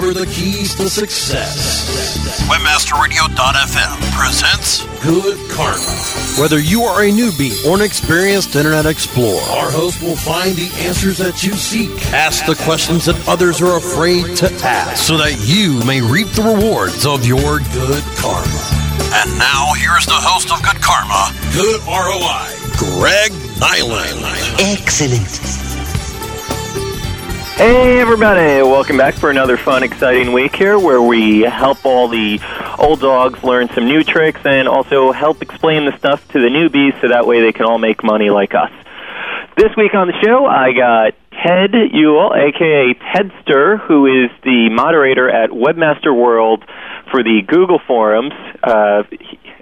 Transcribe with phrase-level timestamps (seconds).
[0.00, 2.48] discover the keys to success.
[2.48, 6.40] Webmasterradio.fm presents Good Karma.
[6.40, 10.70] Whether you are a newbie or an experienced Internet Explorer, our host will find the
[10.86, 11.90] answers that you seek.
[12.12, 16.42] Ask the questions that others are afraid to ask so that you may reap the
[16.42, 18.62] rewards of your good karma.
[19.12, 22.46] And now here's the host of Good Karma, Good ROI,
[22.78, 24.22] Greg Niland.
[24.60, 25.69] Excellent.
[27.60, 32.40] Hey everybody, welcome back for another fun, exciting week here where we help all the
[32.78, 36.98] old dogs learn some new tricks and also help explain the stuff to the newbies
[37.02, 38.70] so that way they can all make money like us.
[39.58, 41.12] This week on the show, I got
[41.44, 46.64] Ted Ulle, aka Tedster, who is the moderator at Webmaster World
[47.10, 48.32] for the Google forums.
[48.62, 49.02] Uh,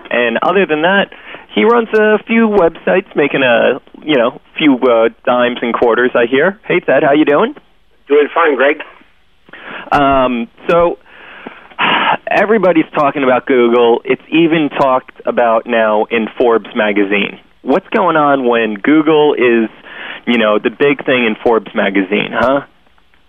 [0.09, 1.11] and other than that,
[1.53, 6.12] he runs a few websites, making a you know few uh, dimes and quarters.
[6.15, 6.61] I hear.
[6.65, 7.56] Hey Ted, how you doing?
[8.09, 8.83] Doing fine, Greg.
[9.92, 10.98] Um, so
[12.27, 14.00] everybody's talking about Google.
[14.05, 17.41] It's even talked about now in Forbes magazine.
[17.62, 19.69] What's going on when Google is,
[20.27, 22.67] you know, the big thing in Forbes magazine, huh?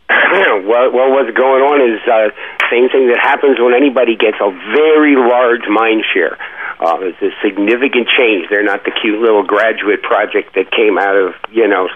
[0.10, 2.34] well, well, what's going on is uh,
[2.72, 6.38] same thing that happens when anybody gets a very large mind share.
[6.80, 8.48] Uh, it's a significant change.
[8.50, 11.90] They're not the cute little graduate project that came out of you know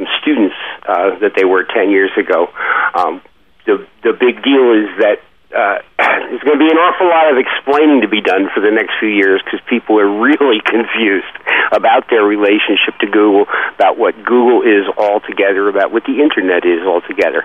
[0.00, 0.56] some students
[0.88, 2.48] uh, that they were 10 years ago.
[2.94, 3.20] Um,
[3.66, 5.20] the the big deal is that
[5.52, 8.70] uh, there's going to be an awful lot of explaining to be done for the
[8.70, 11.36] next few years because people are really confused
[11.72, 16.80] about their relationship to Google, about what Google is altogether, about what the internet is
[16.86, 17.44] altogether.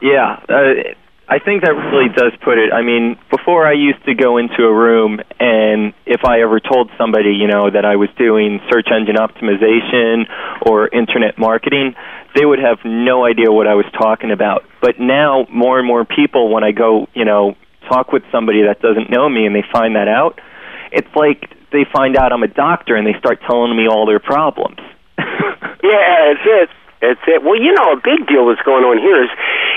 [0.00, 0.96] Yeah, uh,
[1.28, 2.72] I think that really does put it.
[2.72, 6.90] I mean, before I used to go into a room, and if I ever told
[6.98, 10.26] somebody, you know, that I was doing search engine optimization
[10.66, 11.94] or internet marketing,
[12.34, 14.64] they would have no idea what I was talking about.
[14.80, 17.54] But now, more and more people, when I go, you know,
[17.88, 20.40] talk with somebody that doesn't know me and they find that out,
[20.90, 24.20] it's like they find out I'm a doctor and they start telling me all their
[24.20, 24.78] problems.
[25.18, 26.68] yeah, it's it.
[27.02, 27.42] It's it.
[27.42, 29.32] Well, you know, a big deal that's going on here is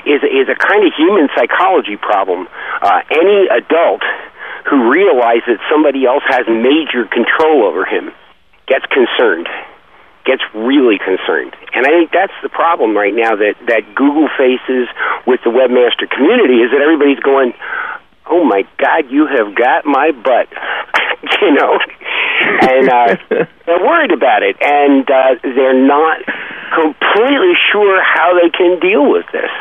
[0.06, 2.46] is is a kind of human psychology problem.
[2.82, 4.06] Uh, any adult
[4.70, 8.14] who realizes that somebody else has major control over him
[8.70, 9.50] gets concerned,
[10.26, 14.86] gets really concerned, and I think that's the problem right now that that Google faces
[15.26, 17.58] with the webmaster community is that everybody's going,
[18.30, 20.48] "Oh my God, you have got my butt,"
[21.42, 21.80] you know,
[22.62, 23.16] and uh,
[23.66, 26.20] they're worried about it, and uh, they're not
[26.74, 29.52] completely sure how they can deal with this.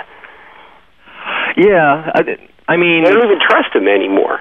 [1.57, 2.39] Yeah, I,
[2.69, 4.41] I mean, they don't even trust him anymore.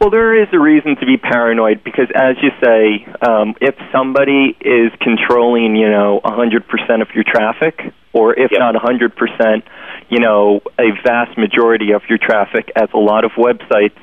[0.00, 4.56] Well, there is a reason to be paranoid because, as you say, um, if somebody
[4.60, 8.58] is controlling, you know, 100% of your traffic, or if Yep.
[8.60, 9.62] not 100%,
[10.08, 13.96] you know, a vast majority of your traffic, as a lot of websites,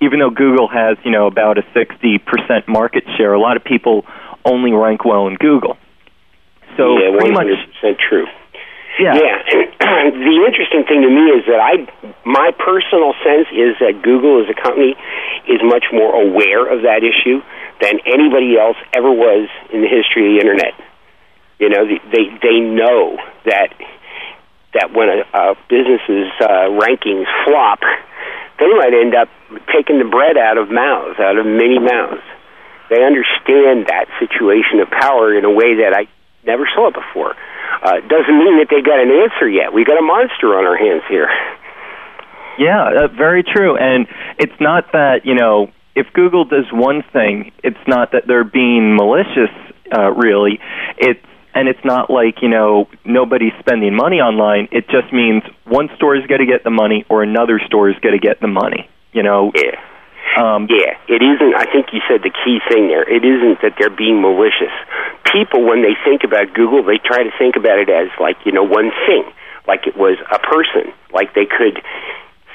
[0.00, 4.04] even though Google has, you know, about a 60% market share, a lot of people
[4.44, 5.76] only rank well in Google.
[6.76, 7.46] So yeah, pretty much,
[8.08, 8.26] true.
[8.98, 9.14] yeah.
[9.14, 9.36] Yeah,
[9.80, 11.86] and the interesting thing to me is that I,
[12.24, 14.96] my personal sense is that Google as a company
[15.46, 17.42] is much more aware of that issue
[17.80, 20.72] than anybody else ever was in the history of the internet.
[21.62, 23.70] You know, they they, know that
[24.74, 27.78] that when a, a business's uh, rankings flop,
[28.58, 29.30] they might end up
[29.70, 32.26] taking the bread out of mouths, out of many mouths.
[32.90, 36.10] They understand that situation of power in a way that I
[36.42, 37.38] never saw before.
[37.78, 39.72] Uh, doesn't mean that they got an answer yet.
[39.72, 41.30] We got a monster on our hands here.
[42.58, 43.78] Yeah, uh, very true.
[43.78, 48.44] And it's not that, you know, if Google does one thing, it's not that they're
[48.44, 49.54] being malicious,
[49.96, 50.58] uh, really.
[50.98, 51.22] It's
[51.54, 54.68] and it's not like you know nobody's spending money online.
[54.72, 57.96] It just means one store is going to get the money, or another store is
[58.02, 58.88] going to get the money.
[59.12, 59.76] You know, Yeah.
[60.40, 61.54] um, Yeah, it isn't.
[61.54, 63.02] I think you said the key thing there.
[63.04, 64.72] It isn't that they're being malicious.
[65.30, 68.52] People, when they think about Google, they try to think about it as like you
[68.52, 69.24] know one thing,
[69.66, 71.80] like it was a person, like they could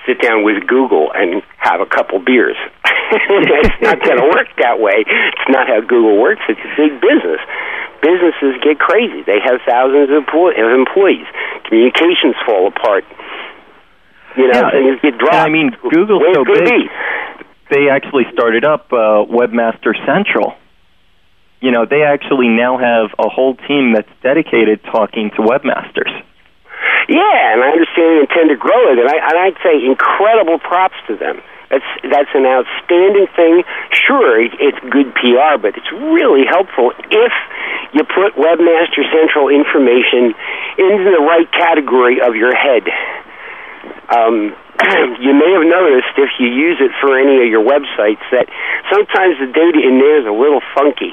[0.07, 2.55] sit down with Google and have a couple beers.
[3.11, 5.03] it's not going to work that way.
[5.05, 6.41] It's not how Google works.
[6.49, 7.39] It's a big business.
[8.01, 9.21] Businesses get crazy.
[9.27, 11.27] They have thousands of employ- of employees.
[11.67, 13.03] Communications fall apart.
[14.37, 15.35] You know, Yeah, things get dropped.
[15.35, 16.65] I mean, Google's Where's so big.
[16.65, 16.89] be?
[17.69, 20.55] they actually started up uh, Webmaster Central.
[21.59, 26.13] You know, they actually now have a whole team that's dedicated talking to webmasters.
[27.07, 30.59] Yeah, and I understand they intend to grow it, and, I, and I'd say incredible
[30.59, 31.39] props to them.
[31.67, 33.63] That's that's an outstanding thing.
[33.91, 37.33] Sure, it's good PR, but it's really helpful if
[37.91, 40.31] you put Webmaster Central information
[40.79, 42.87] into the right category of your head.
[44.15, 44.55] Um,
[45.19, 48.47] you may have noticed if you use it for any of your websites that
[48.87, 51.11] sometimes the data in there is a little funky.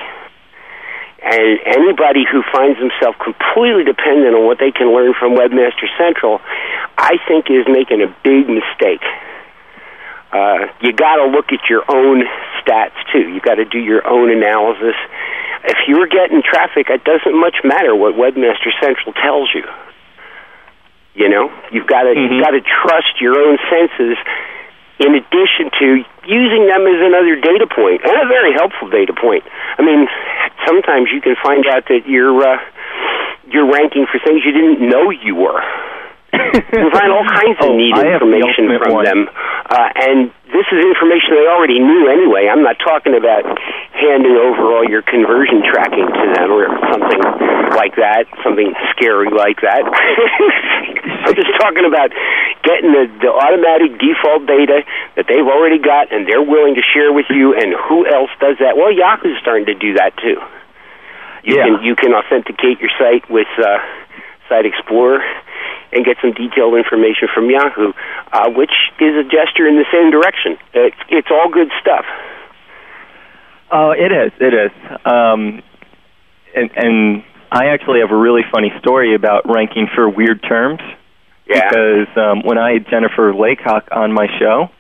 [1.24, 6.40] And anybody who finds themselves completely dependent on what they can learn from Webmaster Central,
[6.98, 9.00] I think is making a big mistake.
[10.30, 12.24] Uh, you got to look at your own
[12.60, 13.32] stats too.
[13.32, 14.96] You got to do your own analysis.
[15.64, 19.64] If you're getting traffic, it doesn't much matter what Webmaster Central tells you.
[21.14, 22.32] You know, you've got to Mhm.
[22.32, 24.18] you've got to trust your own senses.
[24.98, 29.42] In addition to using them as another data point and a very helpful data point.
[29.78, 30.08] I mean,
[30.66, 32.58] sometimes you can find out that you're uh,
[33.50, 35.62] you're ranking for things you didn't know you were.
[36.34, 39.04] You can find all kinds of Oh, neat the information from one.
[39.04, 39.20] them,
[39.70, 42.48] uh, and this is information they already knew anyway.
[42.50, 43.46] I'm not talking about
[43.94, 47.20] handing over all your conversion tracking to them or something
[47.78, 49.82] like that, something scary like that.
[51.26, 52.10] I'm just talking about
[52.62, 54.82] getting the, the automatic default data
[55.16, 57.54] that they've already got and they're willing to share with you.
[57.54, 58.76] And who else does that?
[58.76, 60.36] Well, Yahoo's starting to do that too.
[61.44, 61.64] You Yeah.
[61.64, 63.78] can you can authenticate your site with uh,
[64.48, 65.20] Site Explorer
[65.92, 67.92] and get some detailed information from Yahoo,
[68.32, 70.58] uh, which is a gesture in the same direction.
[70.74, 72.04] It's, it's all good stuff.
[73.70, 74.32] Oh, it is.
[74.40, 74.72] It is.
[75.04, 75.62] Um,
[76.54, 80.80] and, and I actually have a really funny story about ranking for weird terms.
[81.46, 81.68] Yeah.
[81.68, 84.70] Because um, when I had Jennifer Laycock on my show,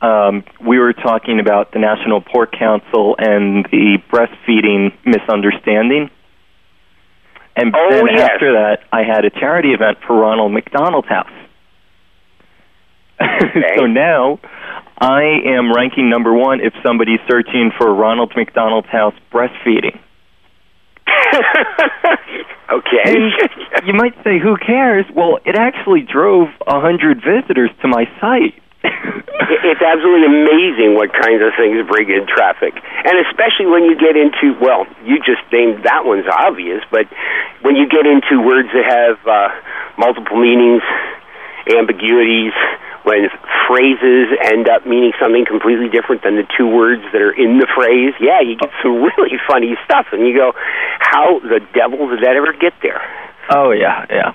[0.00, 6.10] um, we were talking about the National Pork Council and the breastfeeding misunderstanding.
[7.56, 8.30] And Oh, then yes.
[8.32, 11.30] after that, I had a charity event for Ronald McDonald's house.
[13.76, 14.40] so now
[14.98, 19.98] I am ranking number one if somebody's searching for Ronald McDonald's house breastfeeding.
[22.72, 23.02] okay.
[23.04, 25.04] And you might say, who cares?
[25.14, 28.54] Well, it actually drove a hundred visitors to my site.
[29.62, 32.74] it's absolutely amazing what kinds of things bring in traffic.
[32.74, 37.06] And especially when you get into, well, you just named that one's obvious, but
[37.62, 39.48] when you get into words that have uh,
[39.98, 40.82] multiple meanings,
[41.70, 42.54] ambiguities,
[43.04, 43.30] when
[43.66, 47.66] phrases end up meaning something completely different than the two words that are in the
[47.74, 50.06] phrase, yeah, you get some really funny stuff.
[50.12, 50.52] And you go,
[50.98, 53.02] how the devil did that ever get there?
[53.50, 54.34] Oh yeah, yeah.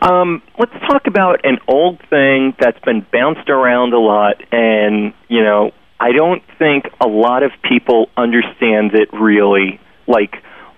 [0.00, 5.42] Um, let's talk about an old thing that's been bounced around a lot, and you
[5.42, 10.34] know, I don't think a lot of people understand it really, like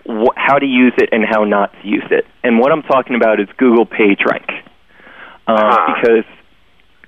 [0.07, 2.27] wh- how to use it and how not to use it.
[2.43, 4.49] And what I'm talking about is Google PageRank,
[5.47, 5.95] uh, Ah.
[5.95, 6.25] because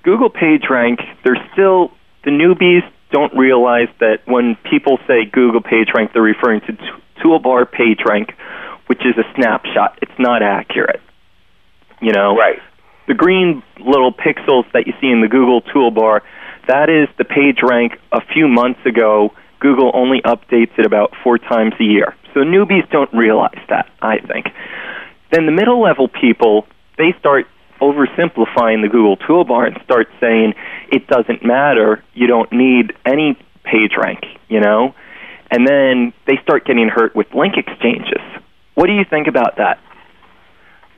[0.03, 1.91] Google PageRank, there's still
[2.23, 6.83] the newbies don't realize that when people say Google PageRank, they're referring to t-
[7.23, 8.31] Toolbar PageRank,
[8.87, 9.97] which is a snapshot.
[10.01, 11.01] It's not accurate.
[12.01, 12.59] You know, Right.
[13.07, 16.21] the green little pixels that you see in the Google toolbar,
[16.67, 19.33] that is the page rank a few months ago.
[19.59, 22.15] Google only updates it about four times a year.
[22.33, 24.47] So newbies don't realize that, I think.
[25.31, 26.67] Then the middle level people,
[26.97, 27.47] they start
[27.81, 30.53] oversimplifying the Google toolbar and start saying
[30.91, 34.93] it doesn't matter, you don't need any page rank, you know?
[35.49, 38.21] And then they start getting hurt with link exchanges.
[38.75, 39.79] What do you think about that?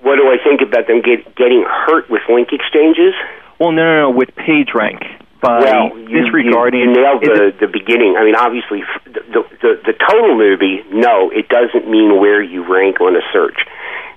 [0.01, 3.13] What do I think about them get, getting hurt with link exchanges?
[3.59, 5.03] Well, no, no, no, with PageRank.
[5.41, 6.79] by well, you, disregarding.
[6.79, 8.15] you, you nailed the, the beginning.
[8.17, 10.83] I mean, obviously, the, the the total newbie.
[10.91, 13.59] No, it doesn't mean where you rank on a search.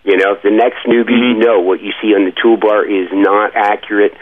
[0.04, 1.38] You know, the next newbie, Mhm.
[1.44, 4.14] no, what you see on the toolbar is not accurate.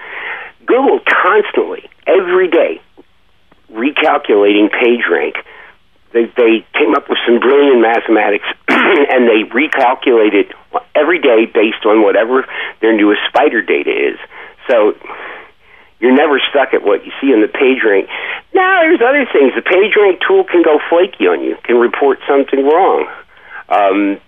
[0.67, 2.81] Google constantly, every day,
[3.73, 5.37] recalculating page rank.
[6.12, 10.52] They they came up with some brilliant mathematics, and they recalculated
[10.95, 12.47] every day based on whatever
[12.81, 14.19] their newest spider data is.
[14.69, 14.95] So
[16.00, 18.09] you're never stuck at what you see in the PageRank.
[18.55, 19.52] Now, there's other things.
[19.55, 23.07] The PageRank tool can go flaky on you, can report something wrong.
[23.69, 24.21] Um,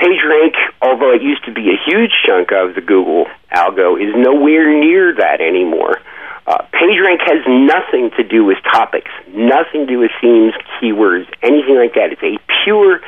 [0.00, 4.78] PageRank, although it used to be a huge chunk of the Google algo, is nowhere
[4.78, 6.00] near that anymore.
[6.46, 11.76] Uh, PageRank has nothing to do with topics, nothing to do with themes, keywords, anything
[11.76, 12.12] like that.
[12.12, 13.00] It's a pure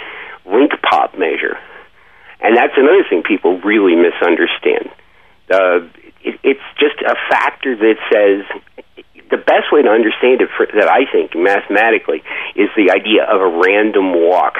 [0.44, 1.58] link pop measure.
[2.40, 4.90] And that's another thing people really misunderstand.
[5.50, 5.88] Uh,
[6.22, 8.44] it, it's just a factor that says
[9.30, 12.22] the best way to understand it, for, that I think mathematically,
[12.56, 14.56] is the idea of a random walk.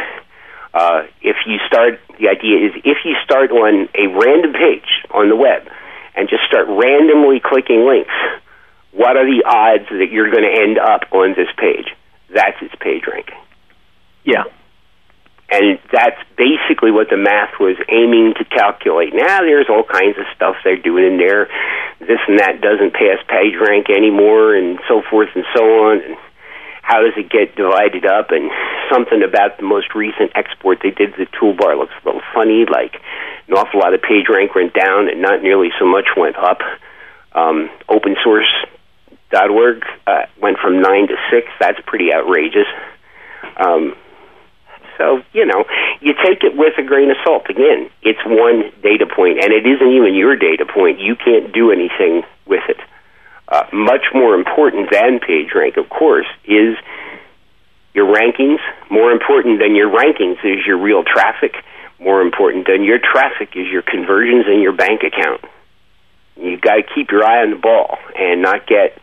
[0.73, 5.29] Uh, if you start, the idea is if you start on a random page on
[5.29, 5.67] the web
[6.15, 8.15] and just start randomly clicking links
[8.93, 11.95] what are the odds that you're going to end up on this page?
[12.35, 13.39] That's its page ranking.
[14.25, 14.45] Yeah.
[15.51, 19.15] And that's basically what the math was aiming to calculate.
[19.15, 21.51] Now there's all kinds of stuff they're doing in there.
[21.99, 26.03] This and that doesn't pass page rank anymore and so forth and so on.
[26.03, 26.17] And
[26.83, 28.31] how does it get divided up?
[28.31, 28.51] And
[28.93, 33.01] something about the most recent export they did the toolbar looks a little funny, like
[33.49, 36.61] an awful lot of page rank went down and not nearly so much went up.
[37.33, 38.51] Um, open source
[39.31, 41.47] dot org uh, went from nine to six.
[41.61, 42.67] That's pretty outrageous.
[43.57, 43.95] Um,
[44.99, 45.65] so you know,
[46.01, 47.49] you take it with a grain of salt.
[47.49, 50.99] Again, it's one data point, and it isn't even your data point.
[51.01, 52.79] You can't do anything with it.
[53.51, 56.77] Uh, much more important than PageRank, of course, is
[57.95, 58.59] your rankings.
[58.89, 61.55] More important than your rankings is your real traffic.
[61.99, 65.45] More important than your traffic is your conversions and your bank account.
[66.37, 68.97] You've got to keep your eye on the ball and not get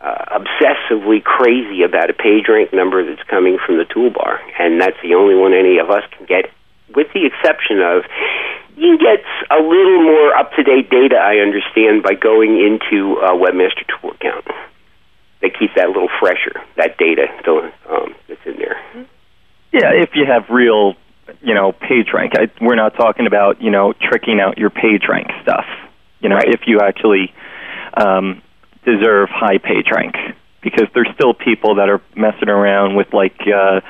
[0.00, 5.14] uh, obsessively crazy about a PageRank number that's coming from the toolbar, and that's the
[5.14, 6.50] only one any of us can get,
[6.94, 8.02] with the exception of
[8.86, 11.16] you get a little more up to date data.
[11.16, 14.46] I understand by going into a Webmaster Tool account.
[15.42, 17.26] They keep that a little fresher, that data
[17.90, 18.76] um, that's in there.
[19.72, 20.94] Yeah, if you have real,
[21.42, 22.32] you know, page rank.
[22.34, 25.66] I, we're not talking about you know tricking out your page rank stuff.
[26.20, 26.48] You know, Right.
[26.48, 27.34] if you actually
[27.94, 28.40] um,
[28.84, 30.14] deserve high page rank,
[30.62, 33.80] because there's still people that are messing around with like, uh,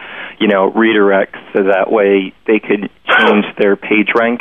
[0.40, 4.40] you know, redirects, so that way they could change their page rank.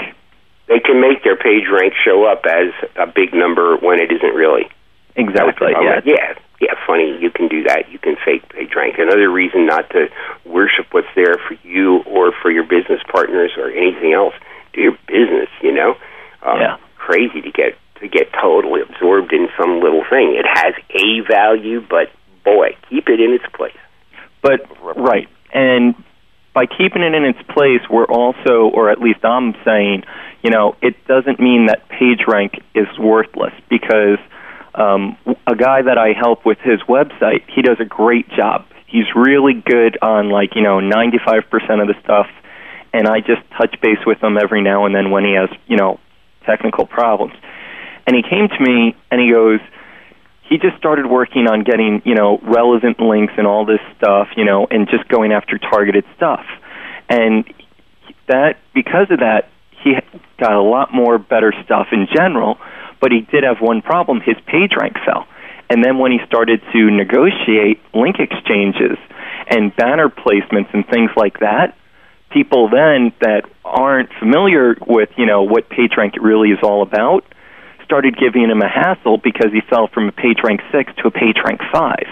[0.68, 4.34] They can make their page rank show up as a big number when it isn't
[4.34, 4.70] really.
[5.16, 5.72] Exactly.
[5.72, 6.02] Yeah.
[6.04, 7.18] yeah, yeah, funny.
[7.22, 7.92] You can do that.
[7.92, 8.96] You can fake page rank.
[8.98, 10.08] Another reason not to
[10.44, 14.34] worship what's there for you or for your business partners or anything else.
[14.74, 15.50] Do your business.
[15.62, 15.96] You know.
[16.44, 16.78] Um, Yeah.
[16.98, 20.36] Crazy to get to get totally absorbed in some little thing.
[20.36, 22.12] It has a value, but
[22.44, 23.78] boy, keep it in its place.
[24.42, 25.96] But right, and
[26.54, 30.04] by keeping it in its place, we're also, or at least I'm saying,
[30.46, 34.20] you know, it doesn't mean that PageRank is worthless because
[34.76, 38.68] um, a guy that I help with his website, he does a great job.
[38.86, 42.28] He's really good on like you know 95% of the stuff,
[42.94, 45.78] and I just touch base with him every now and then when he has you
[45.78, 46.00] know
[46.46, 47.34] technical problems.
[48.06, 49.60] And he came to me and he goes,
[50.44, 54.46] he just started working on getting you know relevant links and all this stuff you
[54.46, 56.46] know and just going after targeted stuff
[57.10, 57.52] and
[58.28, 59.50] that because of that
[59.86, 59.94] he
[60.38, 62.58] got a lot more better stuff in general
[63.00, 65.26] but he did have one problem his page rank fell
[65.70, 68.98] and then when he started to negotiate link exchanges
[69.48, 71.78] and banner placements and things like that
[72.32, 77.24] people then that aren't familiar with you know what page rank really is all about
[77.86, 81.12] started giving him a hassle because he fell from a page rank six to a
[81.12, 82.10] page rank five.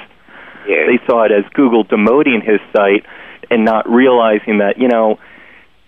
[0.68, 0.86] Yeah.
[0.88, 3.06] They saw it as Google demoting his site
[3.50, 5.20] and not realizing that, you know,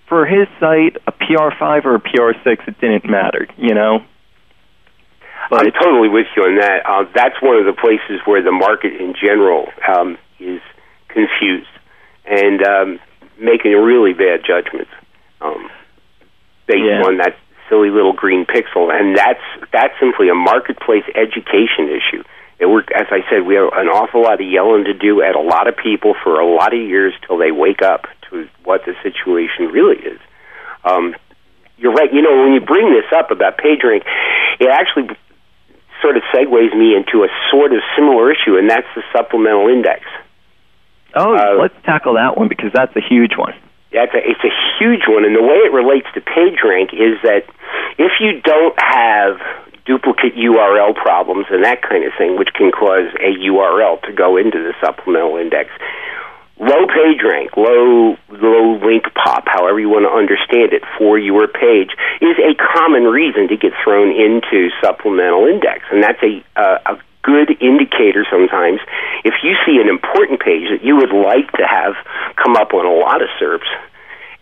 [0.07, 3.99] for his site, a PR five or a PR six, it didn't matter, you know.
[5.51, 6.85] I'm totally with you on that.
[6.85, 10.59] Uh, that's one of the places where the market in general um, is
[11.07, 11.69] confused
[12.25, 12.99] and um,
[13.39, 14.89] making really bad judgments
[15.41, 15.69] um,
[16.67, 17.03] based Yeah.
[17.05, 17.35] on that
[17.69, 22.23] silly little green pixel, and that's that's simply a marketplace education issue.
[22.59, 25.35] It work, as I said, we have an awful lot of yelling to do at
[25.35, 28.85] a lot of people for a lot of years till they wake up to what
[28.85, 30.19] the situation really is.
[30.83, 31.15] Um,
[31.77, 32.13] you're right.
[32.13, 34.03] You know, when you bring this up about PageRank,
[34.59, 35.09] it actually
[36.01, 40.03] sort of segues me into a sort of similar issue, and that's the supplemental index.
[41.13, 43.53] Oh, Uh, let's tackle that one because that's a huge one.
[43.91, 47.43] That's a, it's a huge one, and the way it relates to PageRank is that
[47.97, 49.39] if you don't have
[49.85, 54.37] duplicate URL problems and that kind of thing, which can cause a URL to go
[54.37, 55.69] into the supplemental index,
[56.59, 61.93] low PageRank, low low link pop, however you want to understand it, for your page
[62.21, 66.97] is a common reason to get thrown into supplemental index, and that's a uh, a
[67.25, 68.79] good indicator sometimes
[69.25, 71.97] if you see an important page that you would like to have
[72.37, 73.65] come up on a lot of SERPs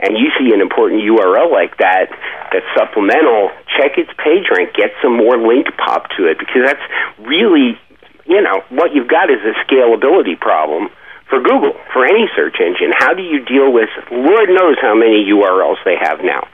[0.03, 2.11] and you see an important URL like that
[2.51, 6.85] that's supplemental, check its page rank, get some more link pop to it because that's
[7.23, 7.79] really,
[8.27, 10.91] you know, what you've got is a scalability problem
[11.31, 12.91] for Google, for any search engine.
[12.91, 16.51] How do you deal with Lord knows how many URLs they have now?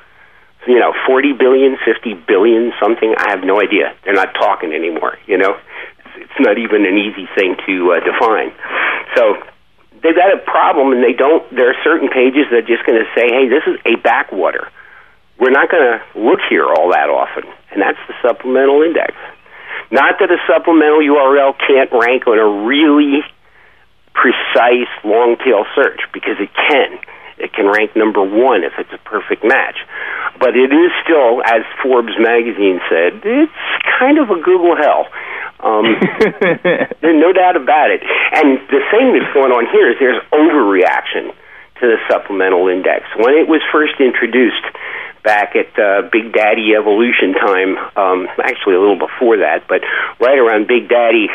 [0.67, 3.15] You know, 40 billion, 50 billion, something.
[3.17, 3.97] I have no idea.
[4.05, 5.57] They're not talking anymore, you know?
[6.21, 8.51] It's not even an easy thing to uh, define.
[9.15, 9.41] So
[10.01, 11.43] they've got a problem, and they don't.
[11.53, 14.67] There are certain pages that are just going to say, "Hey, this is a backwater.
[15.39, 19.15] We're not going to look here all that often," and that's the supplemental index.
[19.91, 23.23] Not that a supplemental URL can't rank on a really
[24.13, 26.99] precise long tail search, because it can.
[27.39, 29.79] It can rank number one if it's a perfect match.
[30.39, 33.51] But it is still, as Forbes magazine said, it's
[33.97, 35.07] kind of a Google hell.
[35.59, 35.85] Um,
[37.01, 38.01] there's no doubt about it.
[38.03, 41.35] And the thing that's going on here is there's overreaction
[41.79, 43.05] to the supplemental index.
[43.15, 44.63] When it was first introduced
[45.23, 49.81] back at uh, Big Daddy Evolution time, um, actually a little before that, but
[50.19, 51.27] right around Big Daddy,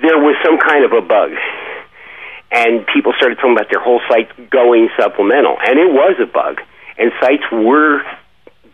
[0.00, 1.32] there was some kind of a bug.
[2.52, 5.56] And people started talking about their whole site going supplemental.
[5.58, 6.60] And it was a bug.
[6.96, 8.04] And sites were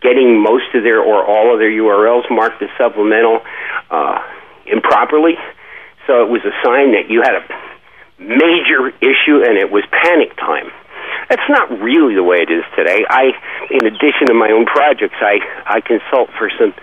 [0.01, 3.41] getting most of their or all of their URLs marked as supplemental
[3.89, 4.19] uh,
[4.65, 5.35] improperly.
[6.07, 7.43] So it was a sign that you had a
[8.19, 10.69] major issue and it was panic time.
[11.29, 13.05] That's not really the way it is today.
[13.07, 13.31] I,
[13.69, 16.73] in addition to my own projects, I, I consult for some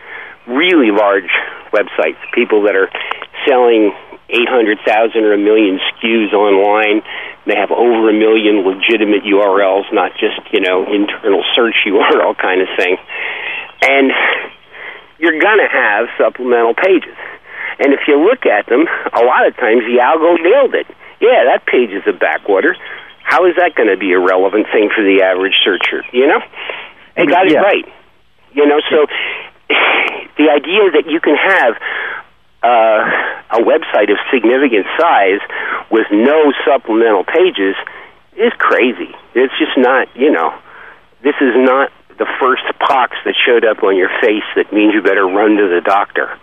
[0.46, 1.30] really large
[1.72, 2.88] websites, people that are
[3.46, 3.92] selling
[4.28, 7.02] 800,000 or a million SKUs online.
[7.46, 12.60] They have over a million legitimate URLs, not just, you know, internal search URL kind
[12.60, 12.96] of thing.
[13.82, 14.12] And
[15.18, 17.16] you're going to have supplemental pages.
[17.78, 20.86] And if you look at them, a lot of times the algo nailed it.
[21.20, 22.76] Yeah, that page is a backwater.
[23.22, 26.04] How is that going to be a relevant thing for the average searcher?
[26.12, 26.40] You know?
[27.16, 27.84] They got it right.
[28.52, 29.06] You know, so
[30.38, 31.74] the idea that you can have
[32.62, 33.00] uh,
[33.50, 35.40] a website of significant size
[35.90, 37.74] with no supplemental pages
[38.36, 39.14] is crazy.
[39.34, 40.54] It's just not, you know,
[41.22, 45.02] this is not the first pox that showed up on your face that means you
[45.02, 46.38] better run to the doctor.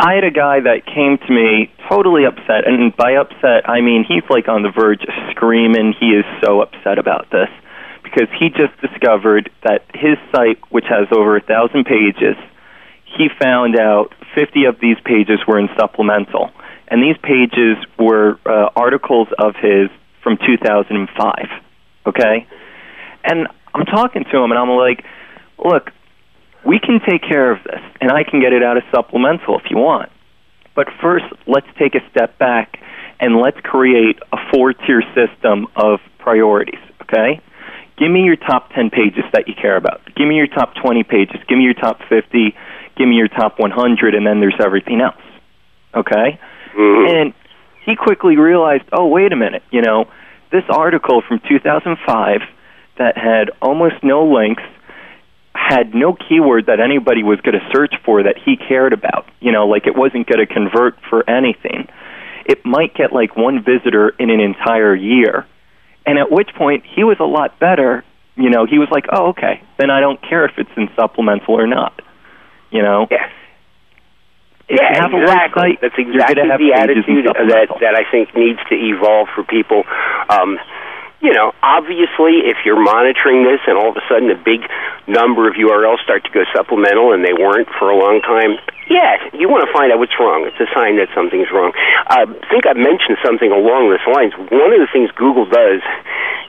[0.00, 4.04] I had a guy that came to me totally upset, and by upset, I mean
[4.08, 5.94] he's like on the verge of screaming.
[6.00, 7.48] He is so upset about this
[8.02, 12.36] because he just discovered that his site, which has over a thousand pages,
[13.16, 16.50] he found out 50 of these pages were in supplemental,
[16.88, 19.88] and these pages were uh, articles of his
[20.22, 21.34] from 2005.
[22.06, 22.46] Okay,
[23.24, 25.04] and I'm talking to him, and I'm like,
[25.58, 25.90] look,
[26.66, 29.70] we can take care of this, and I can get it out of supplemental if
[29.70, 30.10] you want.
[30.74, 32.78] But first, let's take a step back
[33.20, 37.40] and let's create a four tier system of priorities, okay?
[37.98, 40.00] Give me your top 10 pages that you care about.
[40.16, 41.36] Give me your top 20 pages.
[41.48, 42.54] Give me your top 50.
[43.00, 45.16] Give me your top 100, and then there's everything else,
[45.94, 46.38] okay?
[46.76, 47.10] Mhm.
[47.10, 47.34] And
[47.86, 50.06] he quickly realized, oh, wait a minute, you know,
[50.50, 52.42] this article from 2005
[52.98, 54.62] that had almost no links,
[55.54, 59.26] had no keyword that anybody was going to search for that he cared about.
[59.40, 61.88] You know, like it wasn't going to convert for anything.
[62.44, 65.46] It might get like one visitor in an entire year.
[66.04, 68.04] And at which point he was a lot better.
[68.36, 71.54] You know, he was like, oh, okay, then I don't care if it's in supplemental
[71.54, 72.02] or not.
[72.70, 73.06] You know?
[73.10, 73.28] Yeah.
[74.70, 75.26] If yeah, exactly.
[75.26, 79.82] website, That's exactly the attitude that that I think needs to evolve for people.
[80.30, 80.58] Um,
[81.20, 84.64] you know, obviously, if you're monitoring this and all of a sudden a big
[85.10, 88.56] number of URLs start to go supplemental and they weren't for a long time,
[88.88, 90.48] yeah, you want to find out what's wrong.
[90.48, 91.74] It's a sign that something's wrong.
[92.08, 94.32] Uh, I think I mentioned something along this lines.
[94.48, 95.84] One of the things Google does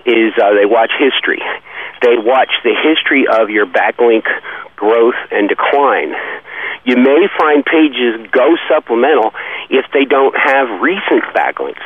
[0.06, 1.44] is uh, they watch history.
[2.02, 4.26] They watch the history of your backlink
[4.76, 6.14] growth and decline.
[6.84, 9.32] You may find pages go supplemental
[9.70, 11.86] if they don't have recent backlinks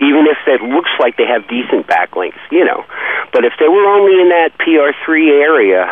[0.00, 2.84] even if it looks like they have decent backlinks, you know.
[3.32, 5.90] But if they were only in that PR3 area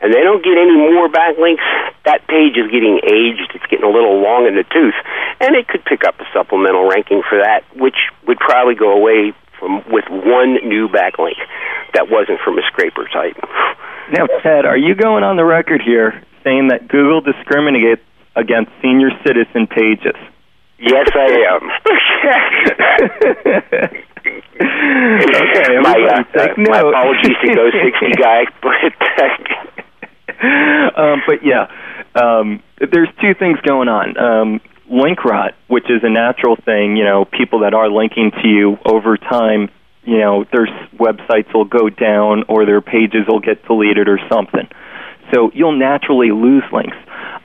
[0.00, 1.64] and they don't get any more backlinks,
[2.04, 3.52] that page is getting aged.
[3.56, 4.94] It's getting a little long in the tooth.
[5.40, 7.96] And it could pick up a supplemental ranking for that, which
[8.28, 9.32] would probably go away
[9.88, 11.38] with one new backlink
[11.94, 13.36] that wasn't from a scraper type.
[14.12, 18.02] Now, Ted, are you going on the record here saying that Google discriminates
[18.36, 20.16] against senior citizen pages?
[20.78, 21.62] Yes, I am.
[24.60, 26.90] okay, my, uh, take my note.
[26.90, 28.74] apologies to Go 60 guy, but
[30.98, 31.66] um, but yeah,
[32.14, 34.16] um, there's two things going on.
[34.18, 34.60] Um,
[34.94, 38.78] link rot, which is a natural thing, you know, people that are linking to you
[38.84, 39.68] over time,
[40.04, 44.68] you know, their websites will go down or their pages will get deleted or something.
[45.32, 46.96] So you'll naturally lose links.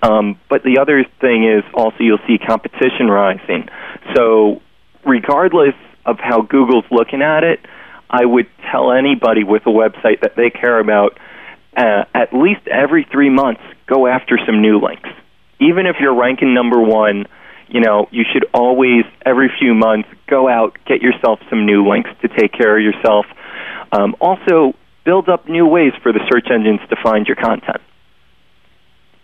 [0.03, 3.67] Um, but the other thing is also you'll see competition rising.
[4.15, 4.61] So
[5.05, 7.59] regardless of how Google's looking at it,
[8.09, 11.17] I would tell anybody with a website that they care about
[11.75, 15.09] uh, at least every three months go after some new links.
[15.59, 17.25] Even if you're ranking number one,
[17.69, 22.09] you know you should always every few months go out get yourself some new links
[22.21, 23.25] to take care of yourself.
[23.91, 24.73] Um, also,
[25.05, 27.81] build up new ways for the search engines to find your content.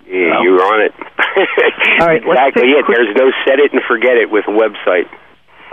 [0.07, 0.93] Yeah, you're on it.
[2.01, 2.85] All right, let's exactly it.
[2.85, 5.09] quick- There's no set it and forget it with a website.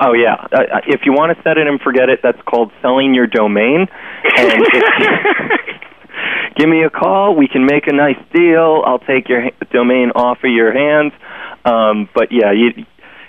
[0.00, 0.34] Oh yeah.
[0.50, 3.86] Uh, if you want to set it and forget it, that's called selling your domain.
[4.36, 4.80] And if you,
[6.56, 7.36] give me a call.
[7.36, 8.82] We can make a nice deal.
[8.86, 11.12] I'll take your ha- domain off of your hands.
[11.64, 12.84] Um, but yeah, you,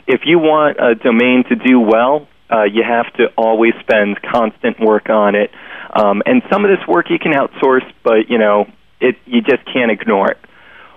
[0.07, 4.79] if you want a domain to do well, uh, you have to always spend constant
[4.79, 5.51] work on it.
[5.93, 8.65] Um, and some of this work you can outsource, but you know,
[8.99, 10.37] it you just can't ignore it.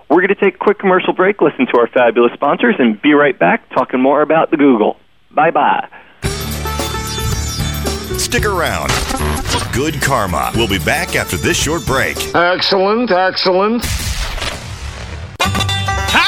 [0.09, 3.13] We're going to take a quick commercial break, listen to our fabulous sponsors, and be
[3.13, 4.97] right back talking more about the Google.
[5.31, 5.89] Bye bye.
[8.17, 8.91] Stick around.
[9.73, 10.51] Good Karma.
[10.55, 12.17] We'll be back after this short break.
[12.33, 13.85] Excellent, excellent.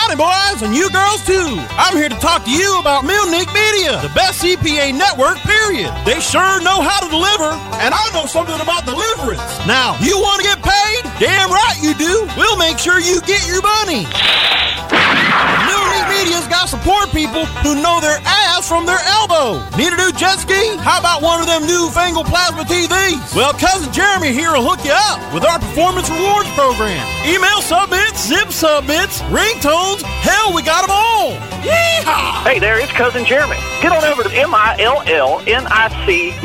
[0.09, 1.61] Howdy, boys, and you girls too.
[1.77, 5.93] I'm here to talk to you about Millnic Media, the best CPA network, period.
[6.03, 9.45] They sure know how to deliver, and I know something about deliverance.
[9.67, 11.05] Now, you want to get paid?
[11.21, 12.25] Damn right you do.
[12.35, 14.09] We'll make sure you get your money.
[14.89, 19.61] Millnic Media's got support people who know their ass from their elbow.
[19.77, 20.75] Need a new jet ski?
[20.81, 23.35] How about one of them newfangled plasma TVs?
[23.35, 27.05] Well, cousin Jeremy here will hook you up with our performance rewards program.
[27.29, 29.98] Email submits, zip submits, ringtones.
[30.03, 31.31] Hell, we got them all.
[31.61, 32.43] Yeehaw!
[32.43, 33.57] Hey there, it's Cousin Jeremy.
[33.81, 34.87] Get on over to M-I-L-L-N-I-C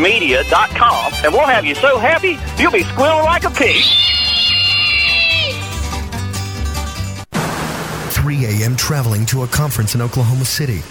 [0.00, 3.82] media.com and we'll have you so happy you'll be squealing like a pig.
[8.12, 8.74] 3 a.m.
[8.76, 10.82] traveling to a conference in Oklahoma City.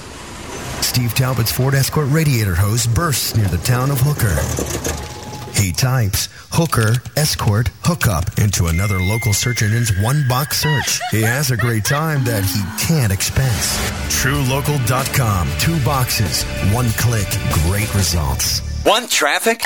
[0.81, 5.12] Steve Talbot's Ford Escort radiator hose bursts near the town of Hooker.
[5.53, 10.99] He types Hooker, Escort, Hookup into another local search engine's one box search.
[11.11, 13.77] He has a great time that he can't expense.
[14.21, 15.49] TrueLocal.com.
[15.59, 17.27] Two boxes, one click,
[17.65, 18.61] great results.
[18.85, 19.65] One traffic?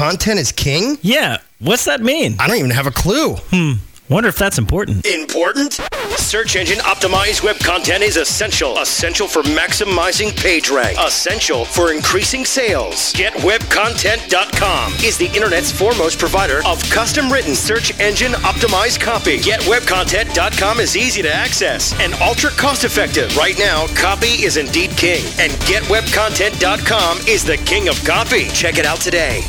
[0.01, 0.97] content is king?
[1.03, 1.37] Yeah.
[1.59, 2.35] What's that mean?
[2.39, 3.35] I don't even have a clue.
[3.51, 3.73] Hmm.
[4.09, 5.05] Wonder if that's important.
[5.05, 5.73] Important?
[6.17, 8.79] Search engine optimized web content is essential.
[8.79, 10.97] Essential for maximizing page rank.
[10.99, 13.13] Essential for increasing sales.
[13.13, 19.37] GetWebContent.com is the internet's foremost provider of custom written search engine optimized copy.
[19.37, 23.37] GetWebContent.com is easy to access and ultra cost effective.
[23.37, 28.47] Right now, copy is indeed king, and GetWebContent.com is the king of copy.
[28.47, 29.43] Check it out today.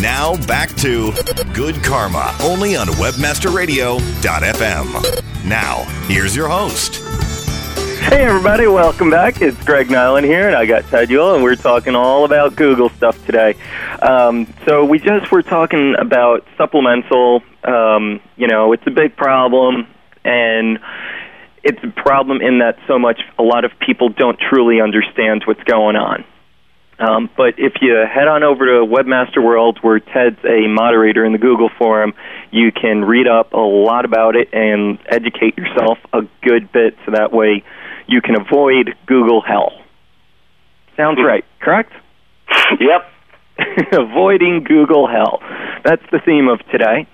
[0.00, 1.12] Now back to
[1.52, 5.46] Good Karma, only on WebmasterRadio.fm.
[5.46, 7.02] Now, here's your host.
[8.00, 9.42] Hey everybody, welcome back.
[9.42, 12.88] It's Greg Niland here, and I got Ted Ulle, and we're talking all about Google
[12.88, 13.56] stuff today.
[14.00, 17.42] Um, so we just were talking about supplemental.
[17.62, 19.86] Um, you know, it's a big problem,
[20.24, 20.78] and
[21.62, 25.62] it's a problem in that so much a lot of people don't truly understand what's
[25.64, 26.24] going on.
[26.98, 31.32] Um, but if you head on over to Webmaster World, where Ted's a moderator in
[31.32, 32.12] the Google forum,
[32.50, 37.12] you can read up a lot about it and educate yourself a good bit, so
[37.12, 37.64] that way
[38.06, 39.72] you can avoid Google hell.
[40.96, 41.92] Sounds right, correct?
[42.78, 43.10] Yep.
[43.92, 45.40] Avoiding Google hell.
[45.84, 47.06] That's the theme of today.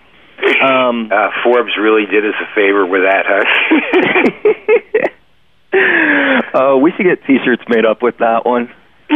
[0.62, 3.44] Um, uh, Forbes really did us a favor with that, huh?
[6.54, 8.72] Oh, we should get T-shirts made up with that one.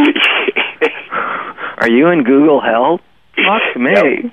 [1.78, 3.00] Are you in Google hell?
[3.36, 3.92] Fuck me.
[3.92, 4.32] Yep.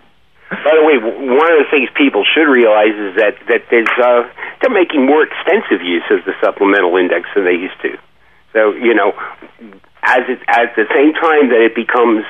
[0.49, 4.23] By the way, one of the things people should realize is that that there's uh,
[4.61, 7.97] they're making more extensive use of the supplemental index than they used to.
[8.53, 9.11] So you know,
[10.03, 12.23] as it at the same time that it becomes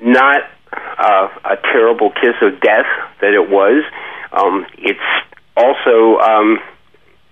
[0.00, 0.48] not
[0.98, 2.86] uh, a terrible kiss of death
[3.20, 3.84] that it was,
[4.32, 4.98] um, it's
[5.56, 6.58] also um,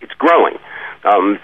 [0.01, 0.59] it's growing.
[1.05, 1.39] Um,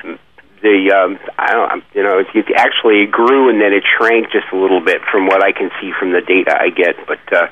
[0.62, 4.56] the um, I don't you know it actually grew and then it shrank just a
[4.56, 7.20] little bit from what I can see from the data I get, but.
[7.32, 7.48] Uh,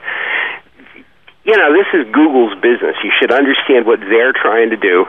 [1.45, 2.95] you know, this is Google's business.
[3.03, 5.07] You should understand what they're trying to do,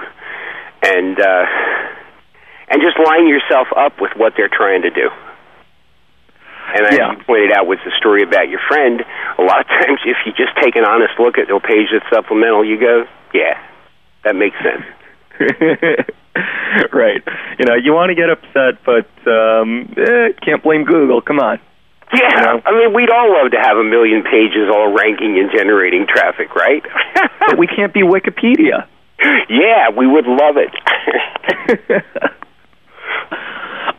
[0.81, 1.45] and uh,
[2.69, 5.09] and just line yourself up with what they're trying to do.
[6.75, 7.11] And as Yeah.
[7.11, 9.03] you pointed out with the story about your friend,
[9.37, 12.05] a lot of times if you just take an honest look at the page that's
[12.13, 13.57] supplemental, you go, yeah,
[14.23, 14.85] that makes sense.
[16.93, 17.23] right.
[17.57, 21.21] You know, you want to get upset, but um, eh, can't blame Google.
[21.21, 21.59] Come on.
[22.11, 26.07] Yeah, I mean, we'd all love to have a million pages all ranking and generating
[26.07, 26.81] traffic, right?
[27.39, 28.87] but we can't be Wikipedia.
[29.47, 30.73] Yeah, we would love it.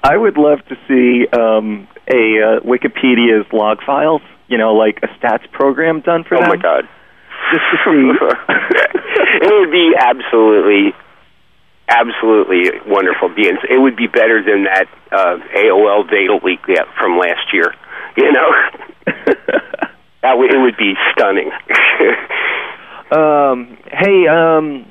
[0.03, 4.23] I would love to see um, a uh, Wikipedia's log files.
[4.49, 6.49] You know, like a stats program done for oh them.
[6.49, 6.89] my god!
[7.53, 8.11] Just to see.
[9.43, 10.93] it would be absolutely,
[11.89, 13.33] absolutely wonderful.
[13.37, 16.61] It would be better than that uh, AOL data leak
[16.99, 17.75] from last year.
[18.17, 18.51] You know,
[20.23, 21.51] that would, it would be stunning.
[23.13, 24.91] um, hey, um,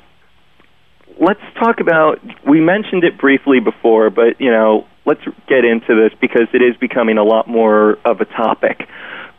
[1.20, 2.18] let's talk about.
[2.48, 6.76] We mentioned it briefly before, but you know, let's get into this because it is
[6.78, 8.88] becoming a lot more of a topic.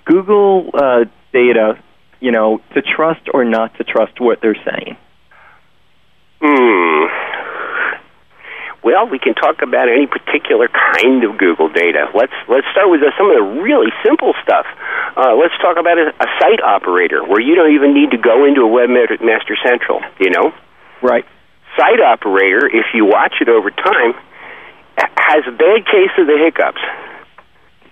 [0.05, 1.81] Google uh, data,
[2.19, 4.97] you know, to trust or not to trust what they're saying.
[6.41, 6.91] Hmm.
[8.83, 12.09] Well, we can talk about any particular kind of Google data.
[12.15, 14.65] Let's let's start with some of the really simple stuff.
[15.15, 18.45] Uh, let's talk about a, a site operator where you don't even need to go
[18.45, 20.01] into a Webmaster Central.
[20.19, 20.51] You know,
[21.03, 21.25] right?
[21.77, 24.13] Site operator, if you watch it over time,
[24.97, 26.83] has a bad case of the hiccups.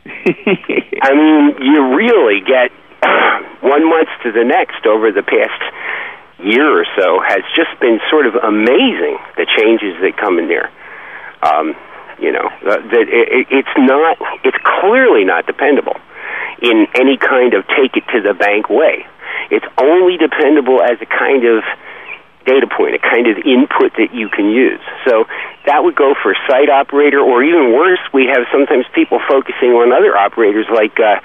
[1.02, 2.72] I mean, you really get
[3.62, 5.62] one month to the next over the past
[6.44, 9.18] year or so has just been sort of amazing.
[9.38, 10.72] The changes that come in there.
[11.44, 11.76] Um,
[12.20, 14.18] you know, uh, that it, it's not.
[14.44, 15.96] It's clearly not dependable
[16.62, 19.08] in any kind of take it to the bank way.
[19.52, 21.64] It's only dependable as a kind of
[22.46, 24.80] data point, a kind of input that you can use.
[25.06, 25.26] So
[25.66, 29.92] that would go for site operator, or even worse, we have sometimes people focusing on
[29.92, 31.20] other operators like uh,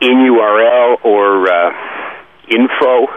[0.00, 1.70] InURL or uh,
[2.48, 3.10] info.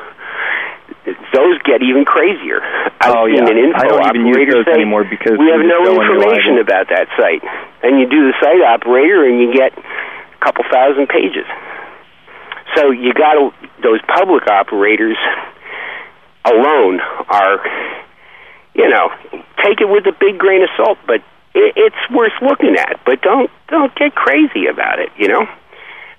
[1.35, 2.63] Those get even crazier.
[3.01, 3.43] I've oh, yeah.
[3.43, 6.63] an info I don't even use those say, anymore because we have no so information
[6.63, 7.43] about that site.
[7.83, 11.43] And you do the site operator, and you get a couple thousand pages.
[12.75, 13.51] So you got to
[13.83, 15.17] those public operators
[16.45, 17.59] alone are,
[18.73, 19.09] you know,
[19.63, 21.21] take it with a big grain of salt, but
[21.53, 22.99] it, it's worth looking at.
[23.05, 25.47] But don't don't get crazy about it, you know.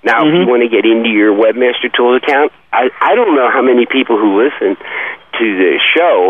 [0.05, 0.49] Now, if you mm-hmm.
[0.49, 4.21] want to get into your Webmaster Tools account, I, I don't know how many people
[4.21, 6.29] who listen to the show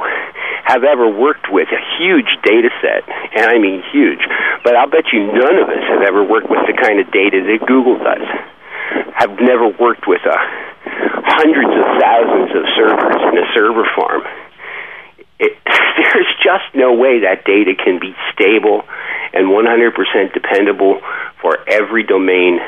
[0.64, 3.04] have ever worked with a huge data set,
[3.36, 4.24] and I mean huge,
[4.64, 7.44] but I'll bet you none of us have ever worked with the kind of data
[7.44, 8.24] that Google does.
[9.16, 10.38] Have never worked with a
[11.26, 14.24] hundreds of thousands of servers in a server farm.
[15.40, 18.84] It, there's just no way that data can be stable
[19.34, 21.02] and 100% dependable
[21.42, 22.60] for every domain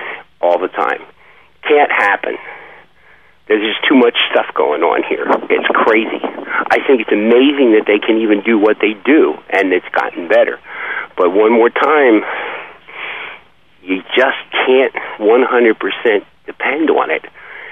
[0.41, 1.01] all the time.
[1.63, 2.36] Can't happen.
[3.47, 5.23] There's just too much stuff going on here.
[5.23, 6.19] It's crazy.
[6.19, 10.27] I think it's amazing that they can even do what they do, and it's gotten
[10.27, 10.60] better.
[11.15, 12.27] But one more time,
[13.88, 17.23] you just can't 100% depend on it.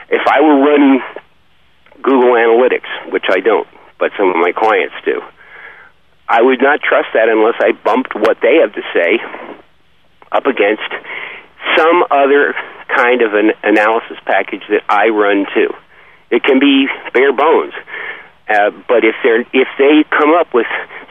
[0.09, 1.01] If I were running
[2.01, 3.67] Google Analytics, which I don't,
[3.99, 5.21] but some of my clients do,
[6.27, 9.19] I would not trust that unless I bumped what they have to say
[10.31, 10.87] up against
[11.77, 12.55] some other
[12.95, 15.69] kind of an analysis package that I run too.
[16.31, 17.73] It can be bare bones,
[18.49, 20.67] uh, but if they're if they come up with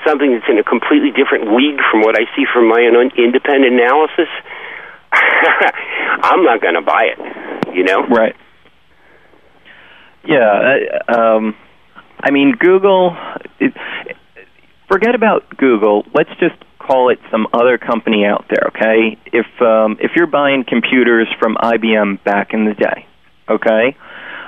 [0.07, 3.75] something that's in a completely different league from what I see from my own independent
[3.75, 4.29] analysis,
[6.23, 7.75] I'm not going to buy it.
[7.75, 8.35] You know, right?
[10.27, 11.55] Yeah, um,
[12.21, 13.17] I mean Google.
[13.61, 13.75] It,
[14.89, 16.05] forget about Google.
[16.15, 19.19] Let's just call it some other company out there, okay?
[19.27, 23.07] If um, if you're buying computers from IBM back in the day,
[23.49, 23.97] okay,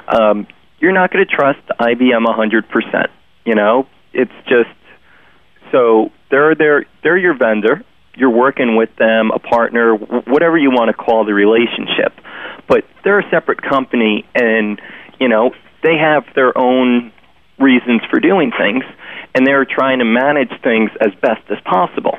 [0.08, 0.46] um,
[0.78, 3.08] you're not going to trust IBM 100%.
[3.44, 4.70] You know, it's just
[5.72, 7.84] so they're they're they're your vendor.
[8.16, 12.12] You're working with them, a partner, whatever you want to call the relationship,
[12.66, 14.80] but they're a separate company, and
[15.20, 15.50] you know
[15.82, 17.12] they have their own
[17.58, 18.84] reasons for doing things,
[19.34, 22.18] and they're trying to manage things as best as possible.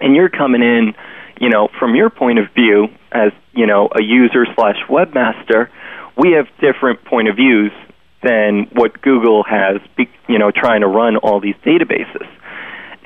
[0.00, 0.94] And you're coming in,
[1.40, 5.68] you know, from your point of view as you know a user slash webmaster,
[6.16, 7.72] we have different point of views
[8.22, 9.80] than what Google has,
[10.28, 12.26] you know, trying to run all these databases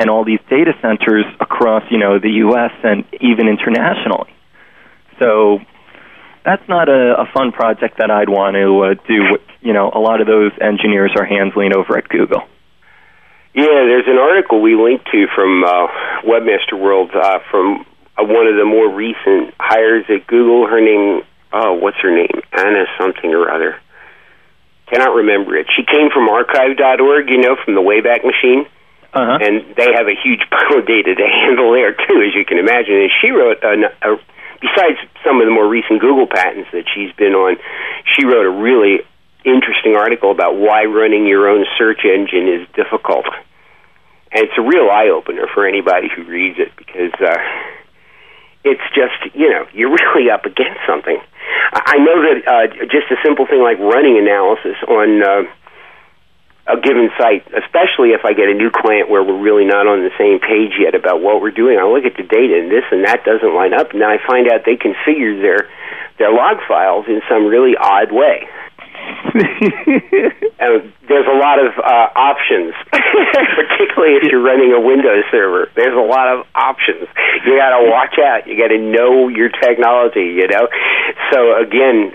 [0.03, 2.73] and all these data centers across, you know, the U.S.
[2.83, 4.35] and even internationally.
[5.21, 5.61] So
[6.45, 9.31] that's not a, a fun project that I'd want to uh, do.
[9.31, 12.43] What you know, a lot of those engineers are handling over at Google.
[13.55, 15.87] Yeah, there's an article we linked to from uh,
[16.27, 17.87] Webmaster World uh, from
[18.19, 20.67] uh, one of the more recent hires at Google.
[20.67, 22.43] Her name, oh, what's her name?
[22.51, 23.79] Anna something or other.
[24.91, 25.67] Cannot remember it.
[25.77, 28.67] She came from archive.org, you know, from the Wayback Machine.
[29.13, 29.39] Uh-huh.
[29.41, 32.59] And they have a huge pile of data to handle there, too, as you can
[32.59, 32.97] imagine.
[32.97, 34.17] And she wrote a, a
[34.63, 37.59] besides some of the more recent Google patents that she's been on,
[38.15, 39.03] she wrote a really
[39.45, 43.27] interesting article about why running your own search engine is difficult.
[44.31, 47.37] And it's a real eye opener for anybody who reads it because uh,
[48.65, 51.19] it's just, you know, you're really up against something.
[51.73, 55.43] I know that uh, just a simple thing like running analysis on uh,
[56.67, 60.07] a given site, especially if I get a new client where we're really not on
[60.07, 61.79] the same page yet about what we're doing.
[61.79, 64.23] I look at the data and this and that doesn't line up, and then I
[64.23, 65.67] find out they configured their
[66.19, 68.47] their log files in some really odd way.
[69.35, 75.71] and there's a lot of uh, options, particularly if you're running a Windows server.
[75.75, 77.09] There's a lot of options.
[77.45, 78.47] You got to watch out.
[78.47, 80.39] You got to know your technology.
[80.39, 80.69] You know.
[81.33, 82.15] So again,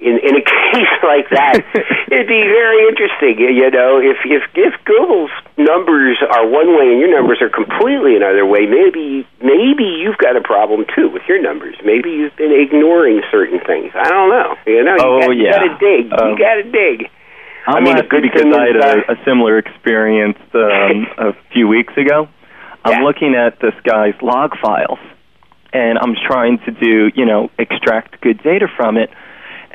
[0.00, 1.58] in in a case like that,
[2.10, 3.38] it'd be very interesting.
[3.38, 8.16] You know, if if if Google's numbers are one way and your numbers are completely
[8.16, 11.76] another way, maybe maybe you've got a problem too with your numbers.
[11.84, 13.92] Maybe you've been ignoring certain things.
[13.94, 14.54] I don't know.
[14.66, 15.62] You know, oh, you got, yeah.
[15.62, 16.04] you got to dig.
[16.14, 17.10] Um, you got to dig.
[17.66, 21.68] I'm I mean, laughing good because I had a, a similar experience um, a few
[21.68, 22.28] weeks ago.
[22.84, 25.00] I'm looking at this guy's log files,
[25.72, 29.10] and I'm trying to do, you know, extract good data from it.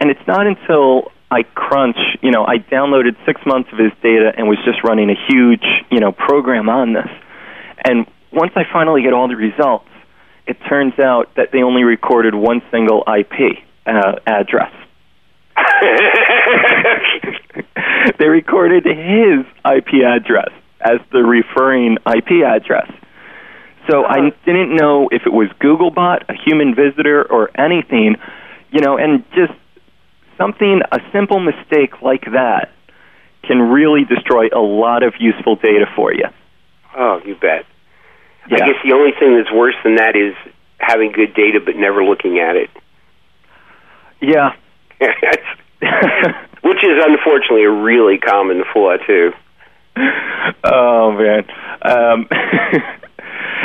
[0.03, 4.33] And it's not until I crunch, you know, I downloaded six months of his data
[4.35, 7.07] and was just running a huge, you know, program on this.
[7.85, 9.87] And once I finally get all the results,
[10.45, 14.73] it turns out that they only recorded one single IP uh, address.
[18.19, 20.49] they recorded his IP address
[20.81, 22.91] as the referring IP address.
[23.89, 28.17] So I didn't know if it was Googlebot, a human visitor, or anything,
[28.69, 29.53] you know, and just
[30.43, 32.71] something, a simple mistake like that
[33.47, 36.25] can really destroy a lot of useful data for you.
[36.95, 37.65] Oh, you bet.
[38.45, 40.35] I guess the only thing that's worse than that is
[40.77, 42.69] having good data but never looking at it.
[44.21, 44.51] Yeah.
[44.99, 49.31] Which is unfortunately a really common flaw too.
[50.63, 51.45] oh man,
[51.83, 52.27] um,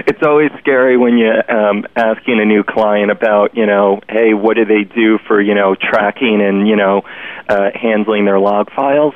[0.09, 4.57] it's always scary when you're um, asking a new client about, you know, hey, what
[4.57, 7.03] do they do for, you know, tracking and you know,
[7.49, 9.12] uh, handling their log files.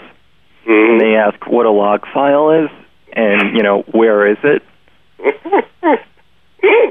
[0.67, 0.93] Mm-hmm.
[0.93, 2.71] And they ask what a log file is,
[3.13, 4.63] and you know, where is it?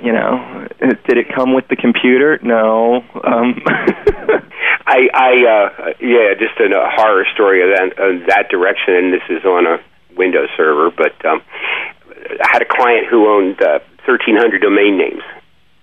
[0.04, 2.40] you know, did it come with the computer?
[2.42, 3.04] No.
[3.24, 3.62] Um,
[4.88, 9.14] I, I, uh, yeah, just a, a horror story of that, of that direction, and
[9.14, 9.78] this is on a
[10.18, 10.90] Windows server.
[10.90, 11.42] But um,
[12.42, 15.24] I had a client who owned uh, 1,300 domain names.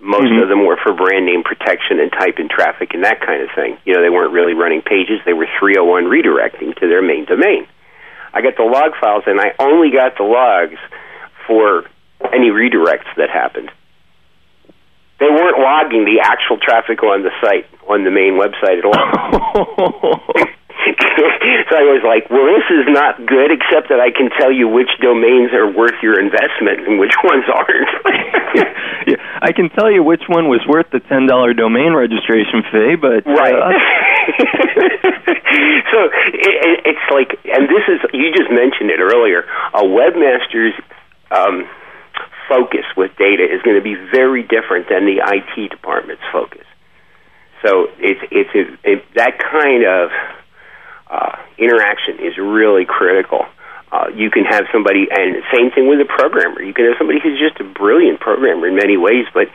[0.00, 0.42] Most mm-hmm.
[0.42, 3.50] of them were for brand name protection and type in traffic and that kind of
[3.54, 3.78] thing.
[3.84, 7.66] You know, they weren't really running pages; they were 301 redirecting to their main domain.
[8.32, 10.78] I got the log files, and I only got the logs
[11.46, 11.84] for
[12.32, 13.70] any redirects that happened.
[15.18, 20.46] They weren't logging the actual traffic on the site, on the main website at all.
[20.86, 24.68] so I was like, well, this is not good, except that I can tell you
[24.68, 27.90] which domains are worth your investment and which ones aren't.
[29.10, 32.94] yeah, I can tell you which one was worth the ten dollar domain registration fee,
[32.94, 33.54] but Right.
[33.58, 33.74] uh,
[35.90, 35.98] so
[36.38, 40.74] it, it, it's like, and this is, you just mentioned it earlier, a webmaster's
[41.30, 41.68] um,
[42.48, 46.64] focus with data is going to be very different than the IT department's focus.
[47.66, 50.37] So it's, it's, it, it, that kind of uh,
[51.58, 53.46] interaction is really critical.
[53.90, 56.60] Uh, you can have somebody, and same thing with a programmer.
[56.60, 59.48] You can have somebody who's just a brilliant programmer in many ways, but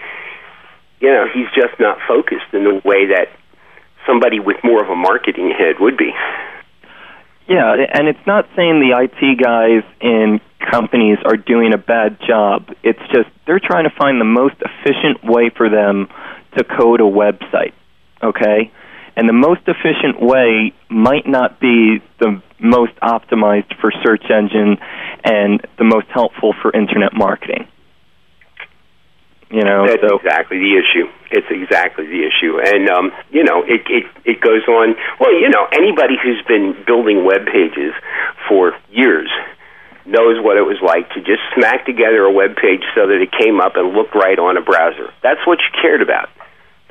[1.00, 3.30] you know he's just not focused in the way that
[4.08, 6.12] somebody with more of a marketing head would be.
[7.48, 10.40] Yeah, and it's not saying the IT guys in
[10.72, 12.70] companies are doing a bad job.
[12.84, 16.08] It's just they're trying to find the most efficient way for them
[16.58, 17.74] to code a website.
[18.22, 18.72] Okay?
[19.16, 24.78] And the most efficient way might not be the most optimized for search engine
[25.24, 27.68] and the most helpful for internet marketing.
[29.52, 31.06] You know, That's so exactly the issue.
[31.30, 34.96] It's exactly the issue, and um, you know, it, it it goes on.
[35.20, 37.94] Well, you know, anybody who's been building web pages
[38.50, 39.30] for years
[40.06, 43.30] knows what it was like to just smack together a web page so that it
[43.30, 45.14] came up and looked right on a browser.
[45.22, 46.30] That's what you cared about.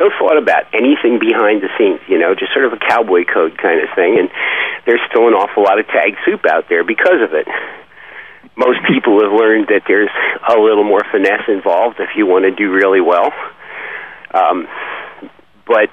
[0.02, 3.54] No thought about anything behind the scenes, you know, just sort of a cowboy code
[3.54, 4.18] kind of thing.
[4.18, 4.26] And
[4.82, 7.46] there's still an awful lot of tag soup out there because of it
[8.56, 10.12] most people have learned that there's
[10.48, 13.32] a little more finesse involved if you want to do really well.
[14.34, 14.68] Um,
[15.66, 15.88] but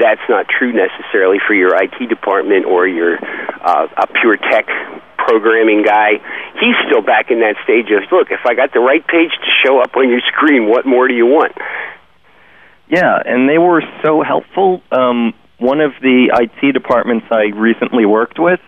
[0.00, 4.66] that's not true necessarily for your IT department or your uh, a pure tech
[5.18, 6.22] programming guy.
[6.60, 9.50] He's still back in that stage of look, if I got the right page to
[9.66, 11.52] show up on your screen, what more do you want?
[12.90, 14.82] Yeah, and they were so helpful.
[14.90, 18.60] Um, one of the IT departments I recently worked with,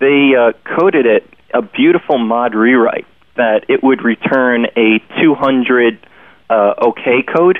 [0.00, 5.98] they uh, coded it a beautiful mod rewrite that it would return a 200
[6.48, 7.58] uh, OK code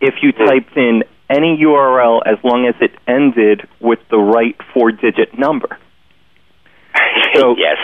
[0.00, 5.38] if you typed in any URL as long as it ended with the right four-digit
[5.38, 5.78] number.
[7.34, 7.76] So, yes.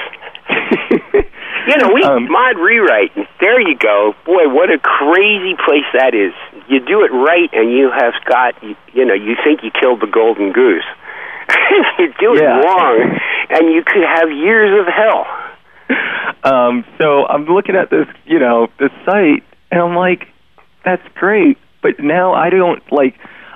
[1.68, 3.12] you know, we Um, mod rewrite.
[3.40, 4.12] There you go.
[4.24, 6.32] Boy, what a crazy place that is.
[6.68, 10.00] You do it right, and you have got you, you know you think you killed
[10.00, 10.84] the golden goose.
[11.98, 12.60] you do it Yeah.
[12.60, 13.18] wrong,
[13.50, 15.26] and you could have years of hell.
[16.44, 20.26] um, so I'm looking at this, you know, this site, and I'm like,
[20.84, 23.14] that's great, but now I don't like,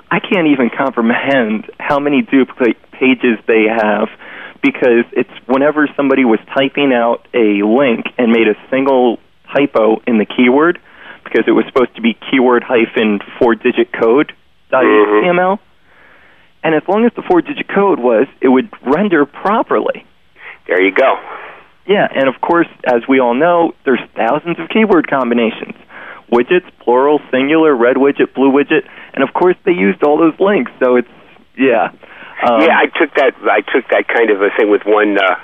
[0.09, 4.07] I can't even comprehend how many duplicate pages they have
[4.61, 9.17] because it's whenever somebody was typing out a link and made a single
[9.53, 10.79] typo in the keyword
[11.31, 14.33] because it was supposed to be keyword hyphen four digit code
[14.69, 15.59] dot HTML.
[16.63, 20.05] And as long as the four digit code was, it would render properly.
[20.67, 21.15] There you go.
[21.87, 25.73] Yeah, and of course, as we all know, there's thousands of keyword combinations.
[26.31, 30.71] Widgets, plural, singular, red widget, blue widget, and of course they used all those links,
[30.79, 31.09] so it's
[31.57, 31.91] yeah.
[32.47, 33.33] Um, yeah, I took that.
[33.43, 35.35] I took that kind of a thing with one uh,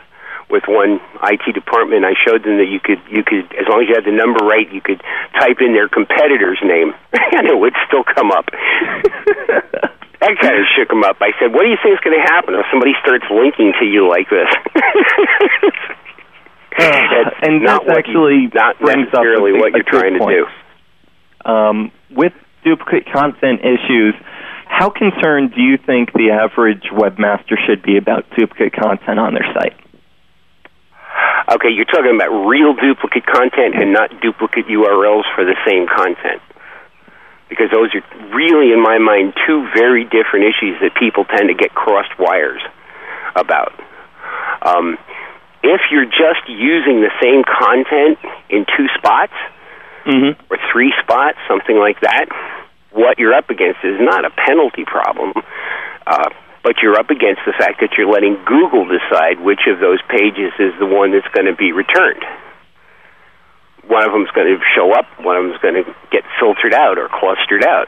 [0.50, 2.06] with one IT department.
[2.06, 4.43] I showed them that you could you could as long as you had the number
[4.45, 5.02] right, you could
[5.36, 6.95] type in their competitor's name,
[7.36, 8.48] and it would still come up.
[10.24, 11.20] that kind of shook them up.
[11.20, 13.86] I said, "What do you think is going to happen if somebody starts linking to
[13.86, 14.50] you like this?"
[16.78, 20.38] Uh, and not that's actually you, not brings up necessarily what you're trying to point.
[21.43, 21.50] do.
[21.50, 22.34] Um, with
[22.64, 24.14] duplicate content issues,
[24.68, 29.48] how concerned do you think the average webmaster should be about duplicate content on their
[29.54, 29.74] site?
[31.49, 36.41] Okay, you're talking about real duplicate content and not duplicate URLs for the same content.
[37.49, 38.03] Because those are
[38.36, 42.61] really, in my mind, two very different issues that people tend to get crossed wires
[43.36, 43.72] about.
[44.61, 44.97] Um,
[45.63, 49.34] if you're just using the same content in two spots
[50.07, 50.39] Mm-hmm.
[50.49, 52.28] or three spots, something like that,
[52.91, 55.34] what you're up against is not a penalty problem,
[56.07, 56.30] uh,
[56.68, 60.51] but you're up against the fact that you're letting Google decide which of those pages
[60.59, 62.20] is the one that's going to be returned.
[63.88, 66.99] One of them's going to show up, one of them's going to get filtered out
[66.99, 67.88] or clustered out.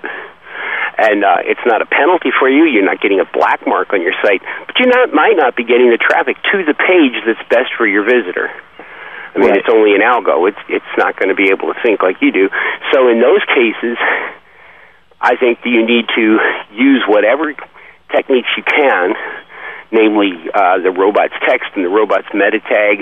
[0.96, 2.72] And uh, it's not a penalty for you.
[2.72, 5.68] You're not getting a black mark on your site, but you not, might not be
[5.68, 8.48] getting the traffic to the page that's best for your visitor.
[8.48, 9.60] I mean, Right.
[9.60, 10.48] it's only an algo.
[10.48, 12.50] It's it's not going to be able to think like you do.
[12.96, 14.00] So in those cases,
[15.20, 16.40] I think that you need to
[16.72, 17.54] use whatever
[18.12, 19.14] techniques you can,
[19.92, 23.00] namely uh, the robot's text and the robot's meta tag,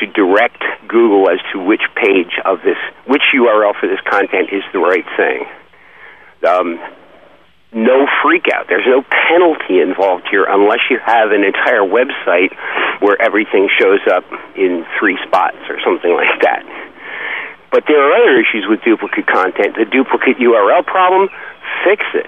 [0.00, 4.62] to direct Google as to which page of this, which URL for this content is
[4.72, 5.44] the right thing.
[6.46, 6.78] Um,
[7.72, 8.66] no freak out.
[8.68, 12.54] There's no penalty involved here unless you have an entire website
[13.00, 14.24] where everything shows up
[14.56, 16.64] in three spots or something like that.
[17.70, 19.76] But there are other issues with duplicate content.
[19.76, 21.28] The duplicate URL problem,
[21.84, 22.26] fix it.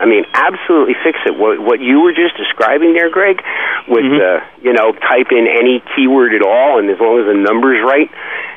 [0.00, 1.36] I mean, absolutely fix it.
[1.36, 3.44] What, what you were just describing there, Greg,
[3.84, 7.36] with uh, you know, type in any keyword at all, and as long as the
[7.36, 8.08] number's right,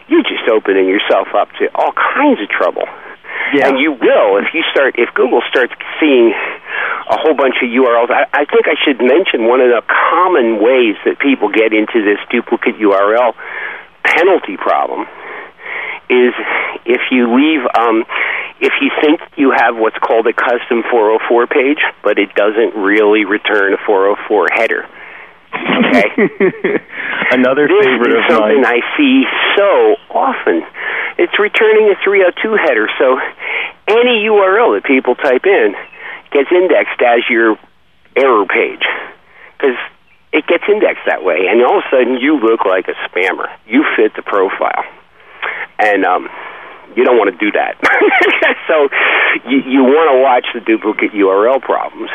[0.08, 2.88] you're just opening yourself up to all kinds of trouble.
[3.52, 3.68] Yeah.
[3.68, 8.10] And you will if you start if Google starts seeing a whole bunch of URLs.
[8.10, 12.00] I, I think I should mention one of the common ways that people get into
[12.02, 13.36] this duplicate URL
[14.04, 15.06] penalty problem
[16.10, 16.34] is
[16.86, 18.04] if you leave um,
[18.60, 23.26] if you think you have what's called a custom 404 page, but it doesn't really
[23.26, 24.88] return a 404 header.
[25.54, 26.08] Okay.
[27.32, 28.66] Another this favorite is of something mine.
[28.66, 29.24] I see
[29.58, 30.64] so often.
[31.18, 33.20] It's returning a 302 header, so
[33.88, 35.76] any URL that people type in
[36.32, 37.58] gets indexed as your
[38.16, 38.84] error page
[39.54, 39.78] because
[40.34, 43.48] it gets indexed that way, and all of a sudden you look like a spammer.
[43.68, 44.84] You fit the profile,
[45.84, 46.30] and um,
[46.96, 47.76] you don't want to do that.
[48.70, 48.88] so
[49.50, 52.10] you, you want to watch the duplicate URL problems.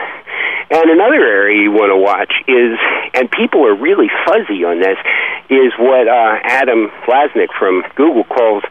[0.70, 2.76] And another area you want to watch is,
[3.16, 5.00] and people are really fuzzy on this,
[5.48, 8.62] is what uh, Adam Lasnik from Google calls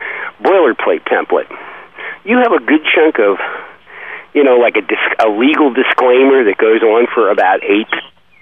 [0.42, 1.50] boilerplate template.
[2.24, 3.42] You have a good chunk of,
[4.34, 4.86] you know, like a,
[5.26, 7.90] a legal disclaimer that goes on for about eight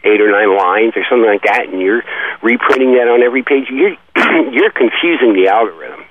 [0.05, 2.03] eight or nine lines or something like that, and you're
[2.43, 3.65] reprinting that on every page.
[3.73, 3.97] You're
[4.53, 6.04] you're confusing the algorithm.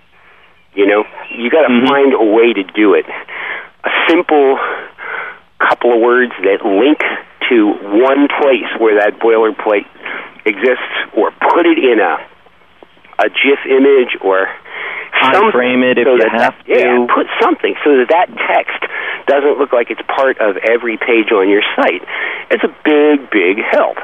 [0.75, 1.87] You know, you got to mm-hmm.
[1.87, 3.07] find a way to do it.
[3.07, 4.59] A simple
[5.59, 6.99] couple of words that link
[7.49, 9.87] to one place where that boilerplate
[10.45, 12.19] exists, or put it in a
[13.19, 14.49] a GIF image or
[15.23, 17.07] something frame it if so you that have that, Yeah, to.
[17.07, 18.83] put something so that that text
[19.27, 22.03] doesn't look like it's part of every page on your site.
[22.51, 23.97] It's a big, big help.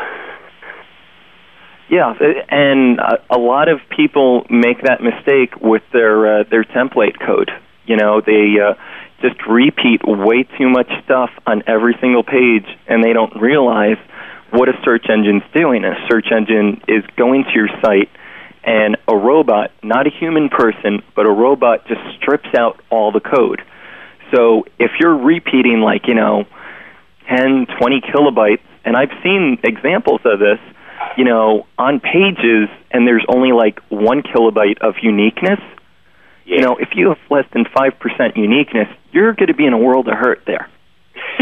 [1.90, 2.14] Yeah,
[2.48, 7.50] and a lot of people make that mistake with their uh, their template code.
[7.84, 8.74] You know, they uh,
[9.20, 13.98] just repeat way too much stuff on every single page, and they don't realize
[14.50, 15.84] what a search engine's doing.
[15.84, 18.08] A search engine is going to your site,
[18.62, 23.20] and a robot, not a human person, but a robot, just strips out all the
[23.20, 23.62] code.
[24.32, 26.44] So if you're repeating like you know,
[27.28, 30.60] 10, 20 kilobytes, and I've seen examples of this
[31.16, 35.60] you know, on pages and there's only like one kilobyte of uniqueness,
[36.44, 36.56] yeah.
[36.56, 39.78] you know, if you have less than 5% uniqueness, you're going to be in a
[39.78, 40.68] world of hurt there.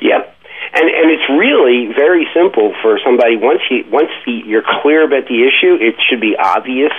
[0.00, 0.34] yep.
[0.70, 5.26] And and it's really very simple for somebody once you once the, you're clear about
[5.26, 6.92] the issue, it should be obvious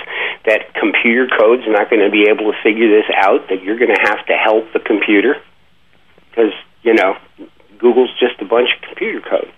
[0.44, 3.46] that computer code's not going to be able to figure this out.
[3.48, 5.36] That you're going to have to help the computer
[6.30, 7.14] because you know
[7.78, 9.52] Google's just a bunch of computer code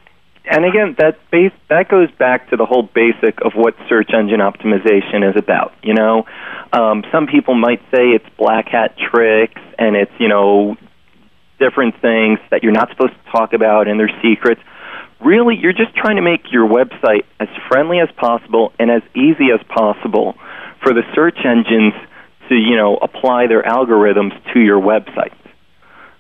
[0.44, 4.40] and again, that base that goes back to the whole basic of what search engine
[4.40, 5.72] optimization is about.
[5.82, 6.26] You know,
[6.72, 10.76] um, some people might say it's black hat tricks and it's you know
[11.60, 14.60] different things that you're not supposed to talk about and they're secrets.
[15.20, 19.50] Really, you're just trying to make your website as friendly as possible and as easy
[19.54, 20.34] as possible
[20.82, 21.94] for the search engines
[22.48, 25.34] to you know apply their algorithms to your website.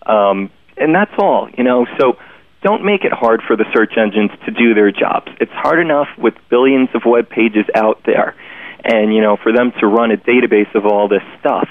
[0.06, 1.48] Um, and that's all.
[1.58, 2.18] You know, so
[2.62, 5.28] don't make it hard for the search engines to do their jobs.
[5.40, 8.36] It's hard enough with billions of web pages out there,
[8.84, 11.68] and you know for them to run a database of all this stuff.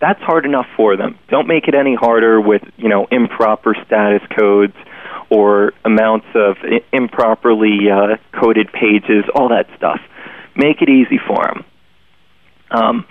[0.00, 1.18] That's hard enough for them.
[1.28, 4.74] Don't make it any harder with you know improper status codes
[5.30, 6.56] or amounts of
[6.92, 10.00] improperly uh, coded pages, all that stuff.
[10.56, 11.64] Make it easy for them.
[12.70, 13.06] Um,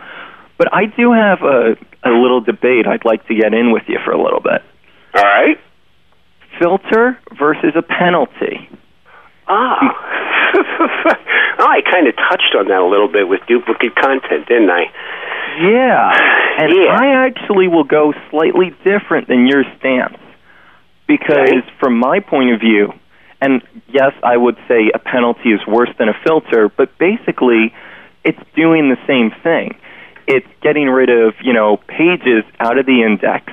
[0.57, 3.97] but I do have a, a little debate I'd like to get in with you
[4.05, 4.61] for a little bit.
[5.15, 5.57] All right
[6.63, 8.69] filter versus a penalty.
[9.47, 9.79] Ah.
[10.55, 11.13] oh,
[11.59, 14.85] I kind of touched on that a little bit with duplicate content, didn't I?
[15.59, 16.29] Yeah.
[16.53, 16.93] And yeah.
[16.93, 20.19] I actually will go slightly different than your stance.
[21.07, 22.93] Because from my point of view,
[23.41, 27.73] and yes, I would say a penalty is worse than a filter, but basically
[28.23, 29.79] it's doing the same thing.
[30.27, 33.51] It's getting rid of, you know, pages out of the index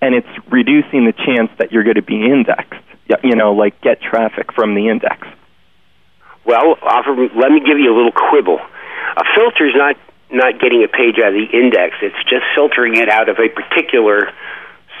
[0.00, 2.82] and it's reducing the chance that you're going to be indexed.
[3.22, 5.26] You know, like get traffic from the index.
[6.44, 8.58] Well, offer, let me give you a little quibble.
[8.58, 9.96] A filter is not
[10.30, 13.48] not getting a page out of the index; it's just filtering it out of a
[13.48, 14.30] particular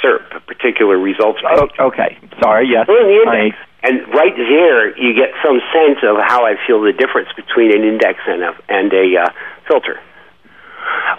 [0.02, 1.70] SERP, a particular results page.
[1.78, 2.68] Oh, okay, sorry.
[2.70, 3.50] Yes, I,
[3.82, 7.82] and right there, you get some sense of how I feel the difference between an
[7.82, 9.30] index and a and a uh,
[9.66, 9.98] filter.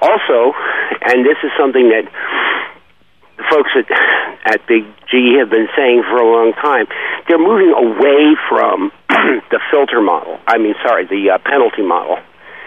[0.02, 0.54] Also,
[1.04, 2.47] and this is something that the
[3.50, 3.88] folks at
[4.48, 6.88] at Big G have been saying for a long time.
[7.28, 8.92] They're moving away from
[9.52, 10.40] the filter model.
[10.48, 12.18] I mean, sorry, the uh, penalty model.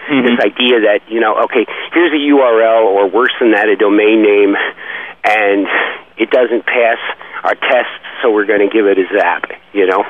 [0.09, 0.25] Mm-hmm.
[0.25, 4.21] This idea that you know, okay, here's a URL, or worse than that, a domain
[4.21, 4.55] name,
[5.25, 5.67] and
[6.17, 6.97] it doesn't pass
[7.43, 9.49] our tests, so we're going to give it a zap.
[9.73, 10.03] You know,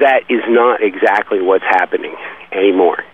[0.00, 2.16] that is not exactly what's happening
[2.52, 3.04] anymore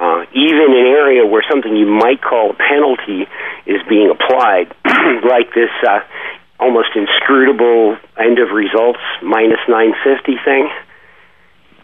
[0.00, 3.28] uh, even an area where something you might call a penalty
[3.68, 4.72] is being applied,
[5.28, 6.00] like this uh,
[6.58, 10.72] almost inscrutable end of results minus 950 thing.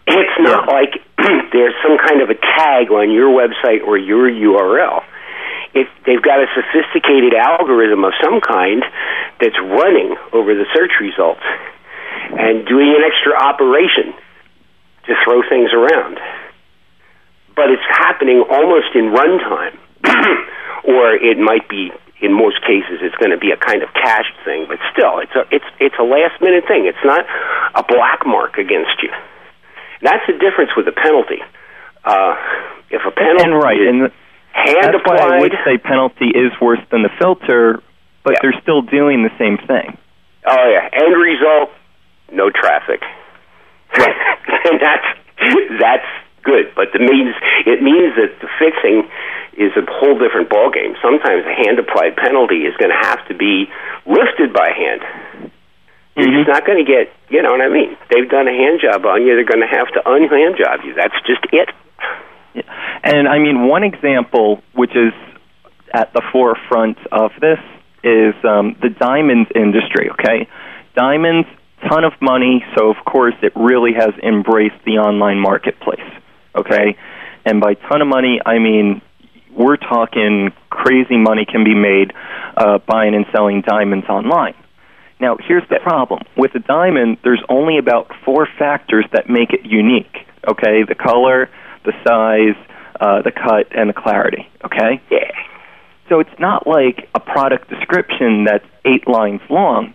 [0.07, 0.97] It's not like
[1.53, 5.03] there's some kind of a tag on your website or your URL.
[5.75, 8.81] If they've got a sophisticated algorithm of some kind
[9.39, 11.45] that's running over the search results
[12.33, 14.17] and doing an extra operation
[15.05, 16.17] to throw things around
[17.57, 19.75] but it's happening almost in runtime,
[20.87, 21.91] or it might be.
[22.19, 25.35] In most cases, it's going to be a kind of cached thing, but still, it's
[25.37, 26.89] a it's it's a last minute thing.
[26.89, 27.21] It's not
[27.77, 29.13] a black mark against you.
[30.01, 31.45] That's the difference with a penalty.
[32.03, 32.33] Uh,
[32.89, 33.99] if a penalty and right, is and
[34.49, 37.83] hand that's applied, why I would say penalty is worse than the filter,
[38.25, 38.39] but Yeah.
[38.41, 39.95] they're still doing the same thing.
[40.49, 41.69] Oh yeah, end result,
[42.33, 43.05] no traffic.
[43.93, 45.05] and that's
[45.77, 46.09] that's
[46.47, 47.35] good, but it means
[47.67, 49.03] it means that the fixing
[49.59, 50.95] is a whole different ballgame.
[51.03, 53.67] Sometimes a hand applied penalty is going to have to be
[54.07, 55.01] lifted by hand.
[56.15, 56.37] You're Mm-hmm.
[56.39, 57.93] just not going to get, you know what I mean?
[58.09, 59.35] They've done a hand job on you.
[59.37, 60.95] They're going to have to unhand job you.
[60.95, 61.69] That's just it.
[63.03, 65.13] And I mean, one example which is
[65.93, 67.59] at the forefront of this
[68.03, 70.09] is um, the diamonds industry.
[70.11, 70.47] Okay,
[70.95, 71.47] diamonds,
[71.87, 76.09] ton of money, so of course it really has embraced the online marketplace.
[76.57, 76.97] Okay,
[77.45, 79.01] and by ton of money, I mean
[79.55, 82.13] we're talking crazy money can be made
[82.55, 84.53] uh, buying and selling diamonds online.
[85.19, 86.21] Now, here's the problem.
[86.35, 90.15] With a diamond, there's only about four factors that make it unique.
[90.47, 91.49] Okay, the color,
[91.85, 92.55] the size,
[92.99, 94.47] uh, the cut, and the clarity.
[94.63, 95.01] Okay.
[95.09, 95.31] Yeah.
[96.09, 99.93] So it's not like a product description that's eight lines long.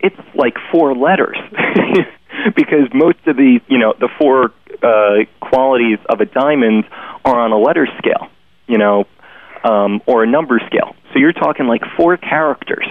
[0.00, 1.38] It's like four letters.
[2.56, 6.84] because most of the, you know, the four uh, qualities of a diamond
[7.24, 8.28] are on a letter scale,
[8.66, 9.04] you know,
[9.64, 10.94] um, or a number scale.
[11.12, 12.86] So you're talking like four characters.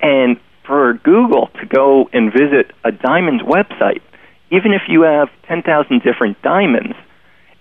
[0.00, 4.00] And for Google to go and visit a diamond website,
[4.50, 6.94] even if you have 10,000 different diamonds,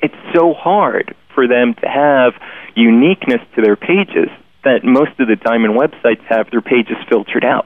[0.02, 2.34] it's so hard for them to have
[2.76, 4.30] uniqueness to their pages
[4.64, 7.66] that most of the diamond websites have their pages filtered out.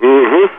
[0.00, 0.50] Mhm.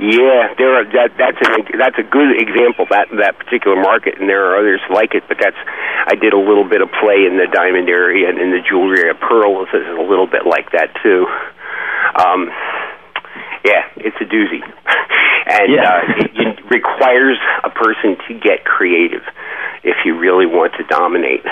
[0.00, 4.24] Yeah, there are that that's a that's a good example that that particular market, and
[4.28, 5.24] there are others like it.
[5.28, 5.60] But that's
[6.08, 9.04] I did a little bit of play in the diamond area and in the jewelry
[9.04, 9.14] area.
[9.14, 11.28] Pearl is a little bit like that too.
[12.16, 12.48] Um,
[13.60, 14.64] yeah, it's a doozy,
[15.52, 15.84] and Yeah.
[15.84, 19.20] uh, it, it requires a person to get creative
[19.84, 21.44] if you really want to dominate.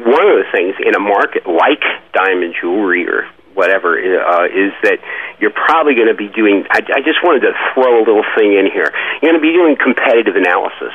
[0.00, 1.84] One of the things in a market like
[2.16, 4.98] diamond jewelry or whatever uh, is that
[5.40, 6.66] you're probably going to be doing.
[6.70, 8.90] I, I just wanted to throw a little thing in here.
[9.22, 10.94] You're going to be doing competitive analysis.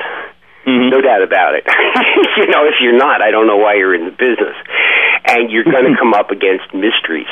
[0.92, 1.64] No doubt about it.
[2.36, 4.54] you know, if you're not, I don't know why you're in the business.
[5.24, 7.30] And you're going to come up against mysteries.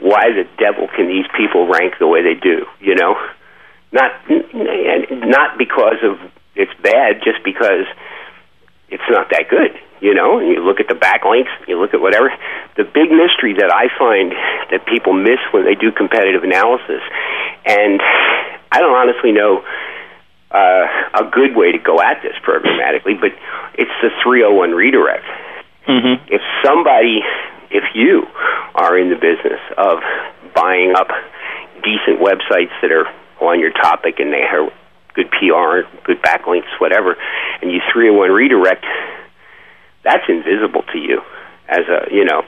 [0.00, 2.64] Why the devil can these people rank the way they do?
[2.80, 3.14] You know,
[3.92, 6.16] not and not because of
[6.56, 7.84] it's bad, just because
[8.88, 9.76] it's not that good.
[10.00, 12.32] You know, and you look at the backlinks, you look at whatever.
[12.76, 14.32] The big mystery that I find
[14.70, 17.02] that people miss when they do competitive analysis,
[17.66, 18.00] and
[18.72, 19.64] I don't honestly know
[20.50, 23.32] uh, a good way to go at this programmatically, but
[23.74, 25.24] it's the 301 redirect.
[25.86, 26.32] Mm-hmm.
[26.32, 27.20] If somebody,
[27.70, 28.26] if you
[28.74, 29.98] are in the business of
[30.54, 31.08] buying up
[31.82, 33.06] decent websites that are
[33.40, 34.72] on your topic and they have
[35.14, 37.16] good PR, good backlinks, whatever,
[37.62, 38.84] and you 301 redirect,
[40.02, 41.20] that's invisible to you
[41.68, 42.42] as a, you know,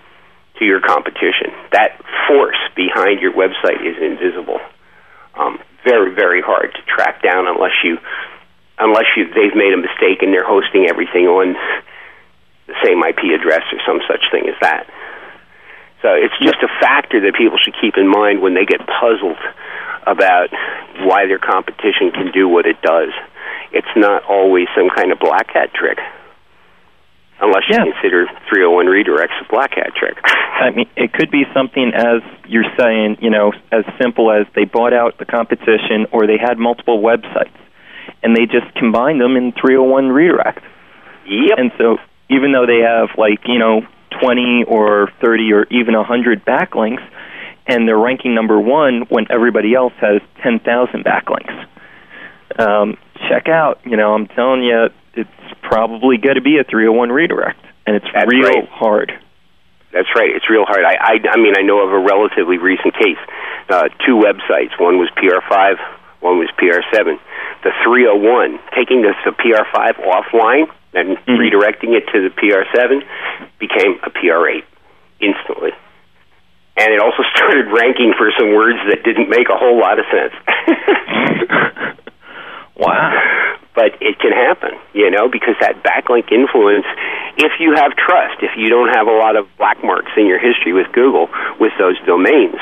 [0.62, 1.50] to your competition.
[1.74, 1.98] That
[2.30, 4.62] force behind your website is invisible.
[5.34, 7.98] Um, very, very hard to track down unless you,
[8.78, 11.58] unless you, they've made a mistake and they're hosting everything on
[12.70, 14.86] the same IP address or some such thing as that.
[16.00, 19.38] So it's just a factor that people should keep in mind when they get puzzled
[20.06, 20.50] about
[21.02, 23.10] why their competition can do what it does.
[23.72, 25.98] It's not always some kind of black hat trick.
[27.42, 30.16] Unless you consider 301 redirects a black hat trick.
[30.24, 34.64] I mean, it could be something as you're saying, you know, as simple as they
[34.64, 37.58] bought out the competition or they had multiple websites
[38.22, 40.62] and they just combined them in 301 redirect.
[41.26, 41.58] Yep.
[41.58, 41.98] And so
[42.30, 43.82] even though they have like, you know,
[44.20, 47.02] 20 or 30 or even 100 backlinks
[47.66, 51.66] and they're ranking number 1 when everybody else has 10,000 backlinks.
[52.56, 55.30] Um, check out, you know, I'm telling you it's
[55.62, 58.68] probably going to be a 301 redirect and it's That's real right.
[58.68, 59.12] hard.
[59.92, 60.30] That's right.
[60.34, 60.84] It's real hard.
[60.84, 63.20] I, I, I mean, I know of a relatively recent case.
[63.68, 64.72] Uh, two websites.
[64.80, 65.76] One was PR5.
[66.20, 67.18] One was PR7.
[67.62, 73.02] The 301, taking the, the PR5 offline and redirecting it to the PR7,
[73.58, 74.64] became a PR8
[75.20, 75.70] instantly.
[76.76, 80.06] And it also started ranking for some words that didn't make a whole lot of
[80.08, 80.34] sense.
[82.76, 83.51] wow.
[83.74, 86.84] But it can happen, you know, because that backlink influence,
[87.38, 90.38] if you have trust, if you don't have a lot of black marks in your
[90.38, 92.60] history with Google with those domains,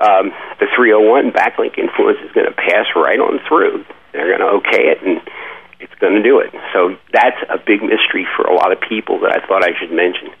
[0.00, 3.84] um, the 301 backlink influence is going to pass right on through.
[4.12, 5.20] They're going to okay it, and
[5.80, 6.52] it's going to do it.
[6.72, 9.92] So that's a big mystery for a lot of people that I thought I should
[9.92, 10.32] mention.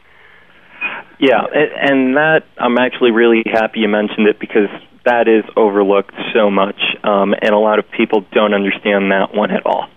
[1.18, 4.68] Yeah, and that I'm actually really happy you mentioned it because
[5.04, 9.50] that is overlooked so much, um, and a lot of people don't understand that one
[9.50, 9.88] at all.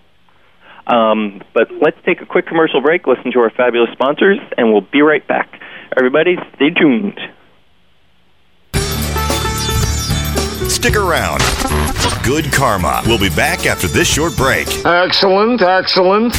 [0.86, 4.80] Um, but let's take a quick commercial break, listen to our fabulous sponsors, and we'll
[4.80, 5.60] be right back.
[5.96, 7.18] Everybody, stay tuned.
[10.70, 11.42] Stick around.
[12.24, 13.02] Good Karma.
[13.06, 14.68] We'll be back after this short break.
[14.84, 16.34] Excellent, excellent.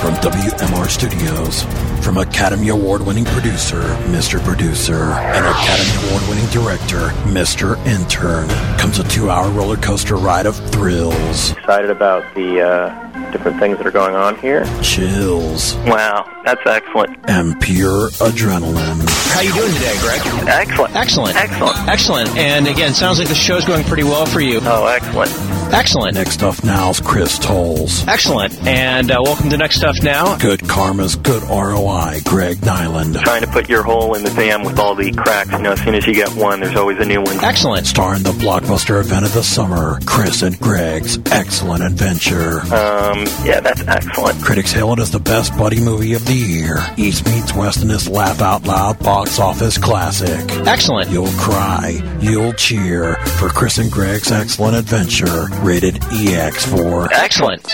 [0.00, 1.62] From WMR Studios,
[2.04, 3.80] from Academy Award winning producer,
[4.10, 4.38] Mr.
[4.44, 7.76] Producer, and Academy Award winning director, Mr.
[7.86, 13.58] Intern, comes a two hour roller coaster ride of thrills, Excited about the uh, different
[13.60, 14.64] things that are going on here.
[14.82, 17.16] chills, Wow, that's excellent.
[17.28, 19.04] and pure adrenaline.
[19.34, 20.20] How you doing today, Greg?
[20.48, 20.94] Excellent.
[20.96, 21.36] Excellent.
[21.36, 21.88] Excellent.
[21.88, 22.36] Excellent.
[22.38, 24.60] And again, sounds like the show's going pretty well for you.
[24.62, 25.30] Oh, excellent.
[25.74, 26.14] Excellent.
[26.14, 28.06] Next Stuff Now's Chris Tolles.
[28.08, 28.56] Excellent.
[28.66, 30.38] And uh, welcome to Next Stuff Now.
[30.38, 33.20] Good Karma's Good ROI, Greg Niland.
[33.20, 35.50] Trying to put your hole in the dam with all the cracks.
[35.50, 37.44] You know, as soon as you get one, there's always a new one.
[37.44, 37.86] Excellent.
[37.86, 42.60] Starring the blockbuster event of the summer, Chris and Greg's Excellent Adventure.
[42.72, 44.42] Um, yeah, that's excellent.
[44.42, 46.78] Critics hail it as the best buddy movie of the year.
[46.96, 50.50] East meets West in this laugh out loud box office classic.
[50.66, 51.10] Excellent.
[51.10, 57.08] You'll cry, you'll cheer for Chris and Greg's Excellent Adventure, rated EX4.
[57.12, 57.66] Excellent.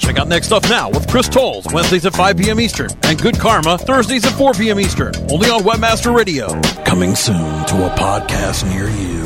[0.00, 2.60] Check out Next Up Now with Chris Tolles, Wednesdays at 5 p.m.
[2.60, 4.78] Eastern, and Good Karma, Thursdays at 4 p.m.
[4.80, 6.60] Eastern, only on Webmaster Radio.
[6.84, 9.24] Coming soon to a podcast near you.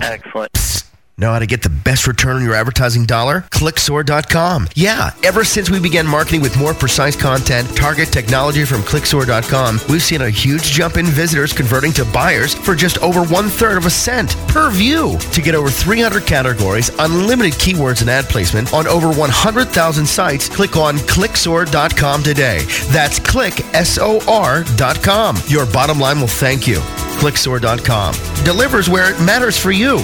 [0.00, 0.50] Excellent.
[1.20, 3.42] Know how to get the best return on your advertising dollar?
[3.50, 4.70] Clicksor.com.
[4.74, 10.02] Yeah, ever since we began marketing with more precise content, target technology from Clicksor.com, we've
[10.02, 13.84] seen a huge jump in visitors converting to buyers for just over one third of
[13.84, 15.18] a cent per view.
[15.32, 20.78] To get over 300 categories, unlimited keywords and ad placement on over 100,000 sites, click
[20.78, 22.64] on Clicksor.com today.
[22.88, 25.36] That's clicksor.com.
[25.48, 26.78] Your bottom line will thank you.
[27.20, 28.14] Clicksor.com
[28.44, 29.98] delivers where it matters for you.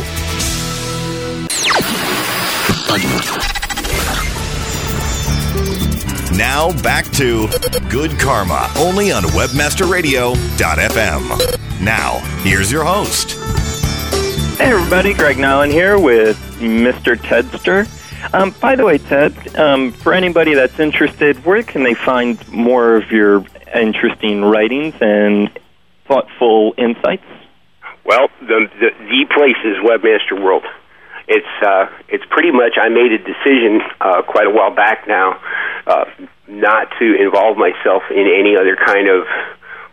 [6.36, 7.48] Now back to
[7.90, 11.82] Good Karma, only on WebmasterRadio.fm.
[11.82, 13.32] Now, here's your host.
[14.58, 17.16] Hey, everybody, Greg Niland here with Mr.
[17.16, 17.86] Tedster.
[18.32, 22.96] Um, by the way, Ted, um, for anybody that's interested, where can they find more
[22.96, 23.44] of your
[23.74, 25.50] interesting writings and
[26.08, 27.26] thoughtful insights?
[28.04, 30.64] Well, the the, the place is Webmaster World.
[31.28, 32.78] It's uh, it's pretty much.
[32.80, 35.40] I made a decision uh, quite a while back now
[35.86, 36.04] uh,
[36.46, 39.26] not to involve myself in any other kind of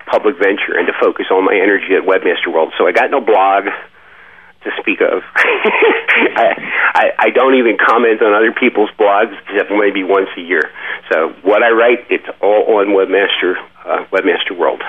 [0.05, 2.73] public venture and to focus all my energy at Webmaster World.
[2.77, 5.23] So I got no blog to speak of.
[5.35, 6.53] I,
[6.93, 10.69] I I don't even comment on other people's blogs except maybe once a year.
[11.11, 14.83] So what I write, it's all on Webmaster uh, Webmaster World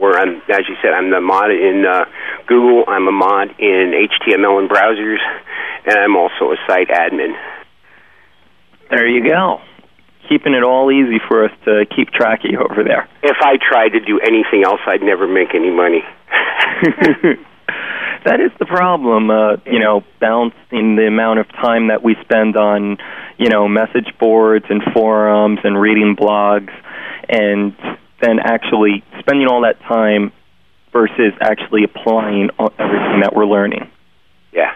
[0.00, 2.06] where I'm, as you said, I'm the mod in uh,
[2.48, 2.84] Google.
[2.88, 5.20] I'm a mod in HTML and browsers,
[5.86, 7.36] and I'm also a site admin.
[8.88, 9.60] There you go.
[10.28, 13.08] Keeping it all easy for us to keep track of you over there.
[13.22, 16.00] If I tried to do anything else, I'd never make any money.
[18.24, 22.56] that is the problem, uh, you know, balancing the amount of time that we spend
[22.56, 22.96] on,
[23.36, 26.72] you know, message boards and forums and reading blogs
[27.28, 27.74] and
[28.20, 30.32] then actually spending all that time
[30.92, 33.90] versus actually applying everything that we're learning.
[34.52, 34.74] Yeah,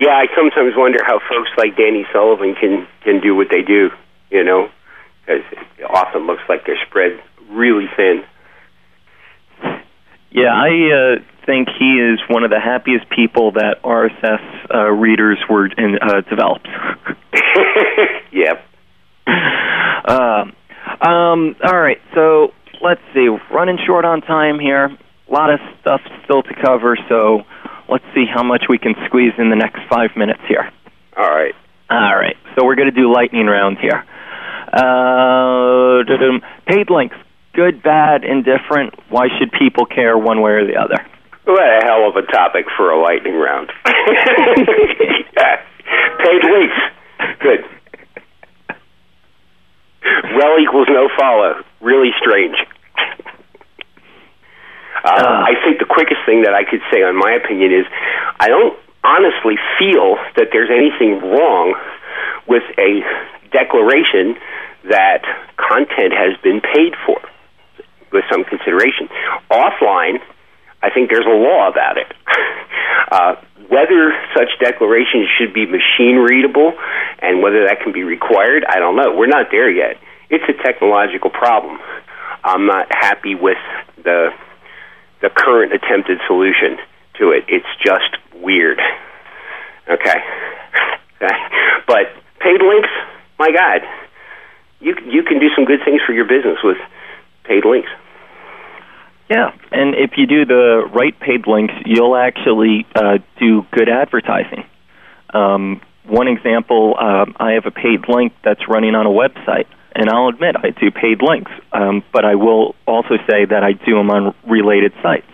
[0.00, 0.10] yeah.
[0.10, 3.90] I sometimes wonder how folks like Danny Sullivan can can do what they do.
[4.30, 4.70] You know,
[5.20, 5.42] because
[5.78, 7.20] it often looks like they're spread
[7.50, 8.24] really thin.
[10.30, 15.38] Yeah, I uh, think he is one of the happiest people that RSS uh, readers
[15.48, 16.68] were in, uh, developed.
[18.32, 18.64] yep.
[19.26, 20.54] Um,
[21.06, 22.52] um, all right, so
[22.82, 24.86] let's see, running short on time here.
[24.86, 27.42] A lot of stuff still to cover, so
[27.88, 30.70] let's see how much we can squeeze in the next five minutes here.
[31.16, 31.54] All right.
[31.88, 32.36] All right.
[32.54, 34.04] So we're going to do lightning round here.
[34.72, 36.02] Uh,
[36.66, 37.16] paid links.
[37.54, 38.94] Good, bad, indifferent.
[39.10, 41.06] Why should people care one way or the other?
[41.44, 43.70] What a hell of a topic for a lightning round.
[46.24, 46.76] Paid links.
[47.40, 47.64] Good.
[50.38, 51.62] Rel equals no follow.
[51.80, 52.56] Really strange.
[55.04, 57.86] Uh, uh, I think the quickest thing that I could say, on my opinion, is
[58.38, 61.74] I don't honestly feel that there's anything wrong
[62.46, 63.02] with a
[63.50, 64.38] declaration
[64.88, 65.22] that
[65.58, 67.20] content has been paid for
[68.12, 69.08] with some consideration.
[69.50, 70.20] Offline,
[70.82, 72.06] I think there's a law about it.
[73.10, 73.34] Uh,
[73.68, 76.72] whether such declarations should be machine readable
[77.20, 79.14] and whether that can be required, I don't know.
[79.14, 79.98] We're not there yet.
[80.30, 81.78] It's a technological problem.
[82.42, 83.58] I'm not happy with
[84.02, 84.30] the
[85.22, 86.76] the current attempted solution
[87.18, 87.44] to it.
[87.48, 88.80] It's just weird.
[89.88, 90.18] Okay,
[91.86, 92.06] but
[92.40, 92.90] paid links,
[93.38, 93.80] my God,
[94.80, 96.76] you you can do some good things for your business with
[97.44, 97.88] paid links.
[99.30, 104.64] Yeah, and if you do the right paid links, you'll actually uh, do good advertising.
[105.32, 110.08] Um, one example, um, I have a paid link that's running on a website and
[110.08, 113.96] I'll admit I do paid links, um, but I will also say that I do
[113.96, 115.30] them on related sites.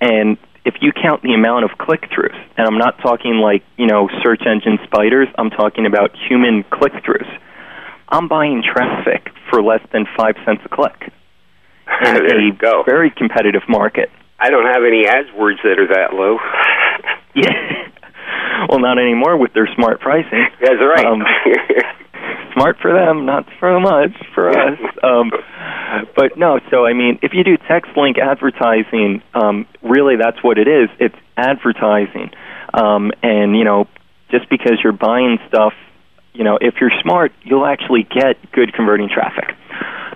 [0.00, 3.86] And if you count the amount of click throughs, and I'm not talking like, you
[3.86, 7.28] know, search engine spiders, I'm talking about human click throughs.
[8.08, 11.12] I'm buying traffic for less than five cents a click
[12.04, 12.82] in there you a go.
[12.84, 14.10] very competitive market.
[14.38, 16.36] I don't have any AdWords that are that low.
[17.34, 18.66] yeah.
[18.68, 20.46] well, not anymore with their smart pricing.
[20.60, 21.06] That's right.
[21.06, 21.22] Um,
[22.56, 24.78] smart for them, not so much for us.
[25.02, 25.30] Um,
[26.16, 30.58] but no, so I mean, if you do text link advertising, um, really that's what
[30.58, 30.88] it is.
[30.98, 32.30] It's advertising,
[32.74, 33.86] um, and you know,
[34.30, 35.74] just because you're buying stuff,
[36.32, 39.54] you know, if you're smart, you'll actually get good converting traffic.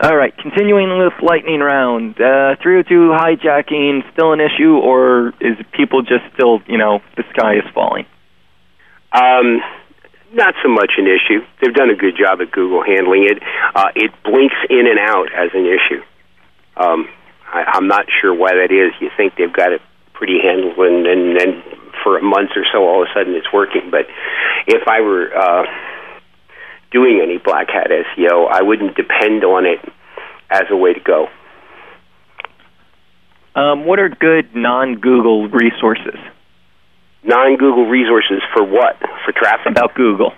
[0.03, 2.15] All right, continuing with lightning round.
[2.17, 7.57] Uh, 302 hijacking still an issue, or is people just still, you know, the sky
[7.57, 8.07] is falling?
[9.13, 9.61] Um,
[10.33, 11.45] not so much an issue.
[11.61, 13.43] They've done a good job at Google handling it.
[13.75, 16.03] Uh, it blinks in and out as an issue.
[16.77, 17.09] Um,
[17.53, 18.93] I, I'm not sure why that is.
[19.01, 19.83] You think they've got it
[20.15, 21.63] pretty handled, and, and, and
[22.03, 23.91] for a month or so, all of a sudden it's working.
[23.91, 24.07] But
[24.67, 25.63] if I were uh,
[26.93, 29.81] doing any black hat SEO, I wouldn't depend on it
[30.51, 31.29] as a way to go.
[33.55, 36.19] Um, what are good non-Google resources?
[37.23, 38.97] Non-Google resources for what?
[39.25, 39.67] For traffic?
[39.73, 40.33] About Google.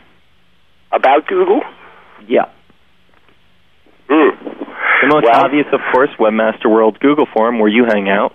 [0.91, 1.61] About Google?
[2.27, 2.47] Yeah.
[4.09, 4.37] Mm.
[5.03, 8.35] The most Well- obvious, of course, Webmaster World Google Forum, where you hang out.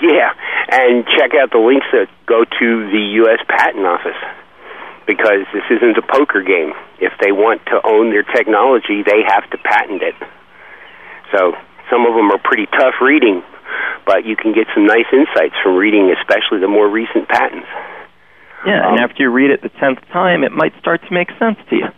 [0.00, 0.30] Yeah,
[0.70, 3.40] and check out the links that go to the U.S.
[3.48, 4.16] Patent Office
[5.06, 6.74] because this isn't a poker game.
[7.00, 10.14] If they want to own their technology, they have to patent it.
[11.32, 11.56] So
[11.90, 13.42] some of them are pretty tough reading,
[14.04, 17.68] but you can get some nice insights from reading, especially the more recent patents.
[18.66, 21.28] Yeah, Um, and after you read it the tenth time, it might start to make
[21.38, 21.88] sense to you.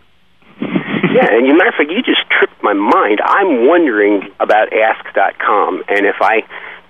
[0.61, 3.21] yeah, and you matter of fact, you just tripped my mind.
[3.25, 6.43] I'm wondering about Ask.com, and if I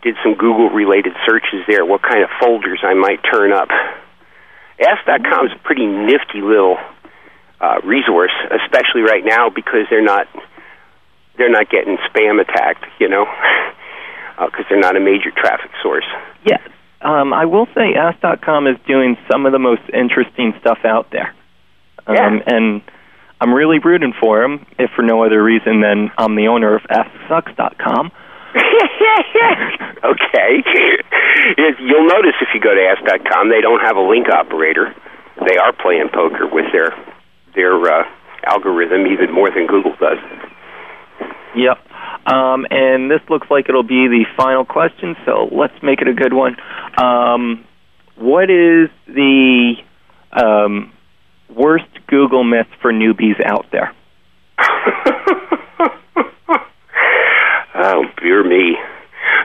[0.03, 3.69] did some Google-related searches there, what kind of folders I might turn up.
[4.81, 6.79] Ask.com is a pretty nifty little
[7.61, 8.31] uh, resource,
[8.63, 10.29] especially right now because they're not
[11.39, 13.25] they're not getting spam attacked, you know,
[14.39, 16.07] because they're not a major traffic source.
[16.45, 16.59] Yeah,
[17.01, 21.35] um, I will say Ask.com is doing some of the most interesting stuff out there.
[22.07, 22.83] Um, And
[23.41, 26.83] I'm really rooting for them, if for no other reason than I'm the owner of
[26.91, 28.11] AskSucks.com.
[30.05, 30.65] okay.
[31.79, 34.95] You'll notice if you go to ask.com, they don't have a link operator.
[35.47, 36.93] They are playing poker with their
[37.55, 38.05] their uh,
[38.45, 40.19] algorithm even more than Google does.
[41.57, 41.79] Yep.
[42.27, 46.15] Um, and this looks like it'll be the final question, so let's make it a
[46.15, 46.57] good one.
[46.97, 47.65] Um,
[48.17, 49.75] what is the
[50.33, 50.93] um,
[51.49, 53.95] worst Google myth for newbies out there?
[57.79, 58.75] Oh, dear me.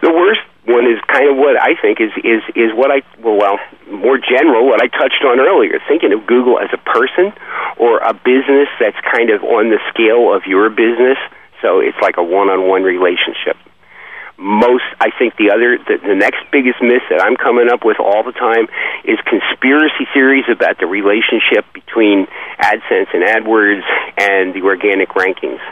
[0.02, 3.38] The worst one is kind of what I think is is is what I well,
[3.38, 3.58] well
[3.94, 5.78] more general what I touched on earlier.
[5.88, 7.30] Thinking of Google as a person
[7.78, 11.22] or a business that's kind of on the scale of your business.
[11.64, 13.56] So it's like a one-on-one relationship.
[14.36, 17.98] Most, I think, the other, the, the next biggest myth that I'm coming up with
[18.04, 18.68] all the time
[19.08, 22.28] is conspiracy theories about the relationship between
[22.60, 23.88] AdSense and AdWords
[24.20, 25.64] and the organic rankings.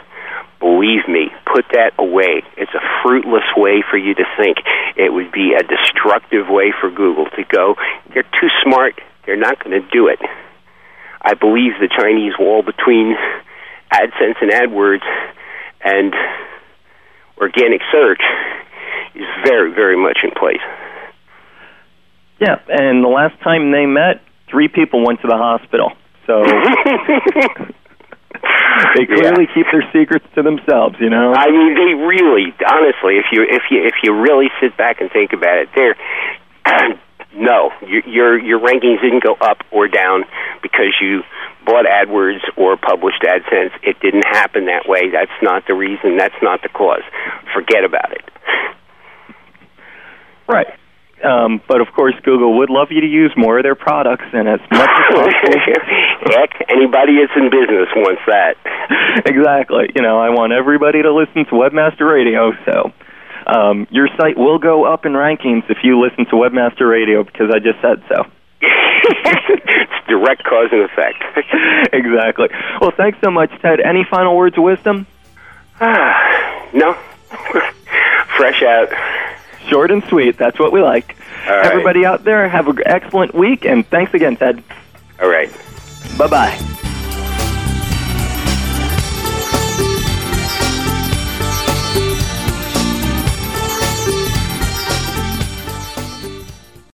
[0.58, 2.46] Believe me, put that away.
[2.56, 4.58] It's a fruitless way for you to think.
[4.96, 7.74] It would be a destructive way for Google to go.
[8.14, 8.96] They're too smart.
[9.26, 10.20] They're not going to do it.
[11.20, 13.18] I believe the Chinese wall between
[13.92, 15.04] AdSense and AdWords
[15.84, 16.14] and
[17.38, 18.22] organic search
[19.14, 20.62] is very, very much in place.
[22.40, 25.92] Yeah, and the last time they met, three people went to the hospital.
[26.26, 26.42] So
[28.94, 31.32] they clearly keep their secrets to themselves, you know.
[31.34, 35.10] I mean, they really, honestly, if you if you if you really sit back and
[35.10, 35.96] think about it, they're
[37.34, 40.24] no, your your your rankings didn't go up or down
[40.62, 41.22] because you
[41.64, 43.72] bought AdWords or published AdSense.
[43.82, 45.10] It didn't happen that way.
[45.10, 46.16] That's not the reason.
[46.16, 47.02] That's not the cause.
[47.54, 48.24] Forget about it.
[50.48, 50.66] Right.
[51.24, 54.48] Um, but of course, Google would love you to use more of their products, and
[54.48, 55.60] as much as possible.
[56.26, 58.58] Heck, anybody that's in business wants that.
[59.26, 59.90] exactly.
[59.94, 62.90] You know, I want everybody to listen to Webmaster Radio, so
[63.46, 67.50] um, your site will go up in rankings if you listen to Webmaster Radio because
[67.50, 68.24] I just said so.
[68.60, 71.22] it's direct cause and effect.
[71.92, 72.48] exactly.
[72.80, 73.80] Well, thanks so much, Ted.
[73.80, 75.06] Any final words of wisdom?
[75.80, 76.94] Ah, no.
[78.36, 78.88] Fresh out.
[79.68, 80.38] Short and sweet.
[80.38, 81.16] That's what we like.
[81.46, 81.66] Right.
[81.66, 84.62] Everybody out there, have an excellent week, and thanks again, Ted.
[85.20, 85.50] All right.
[86.16, 86.78] Bye bye.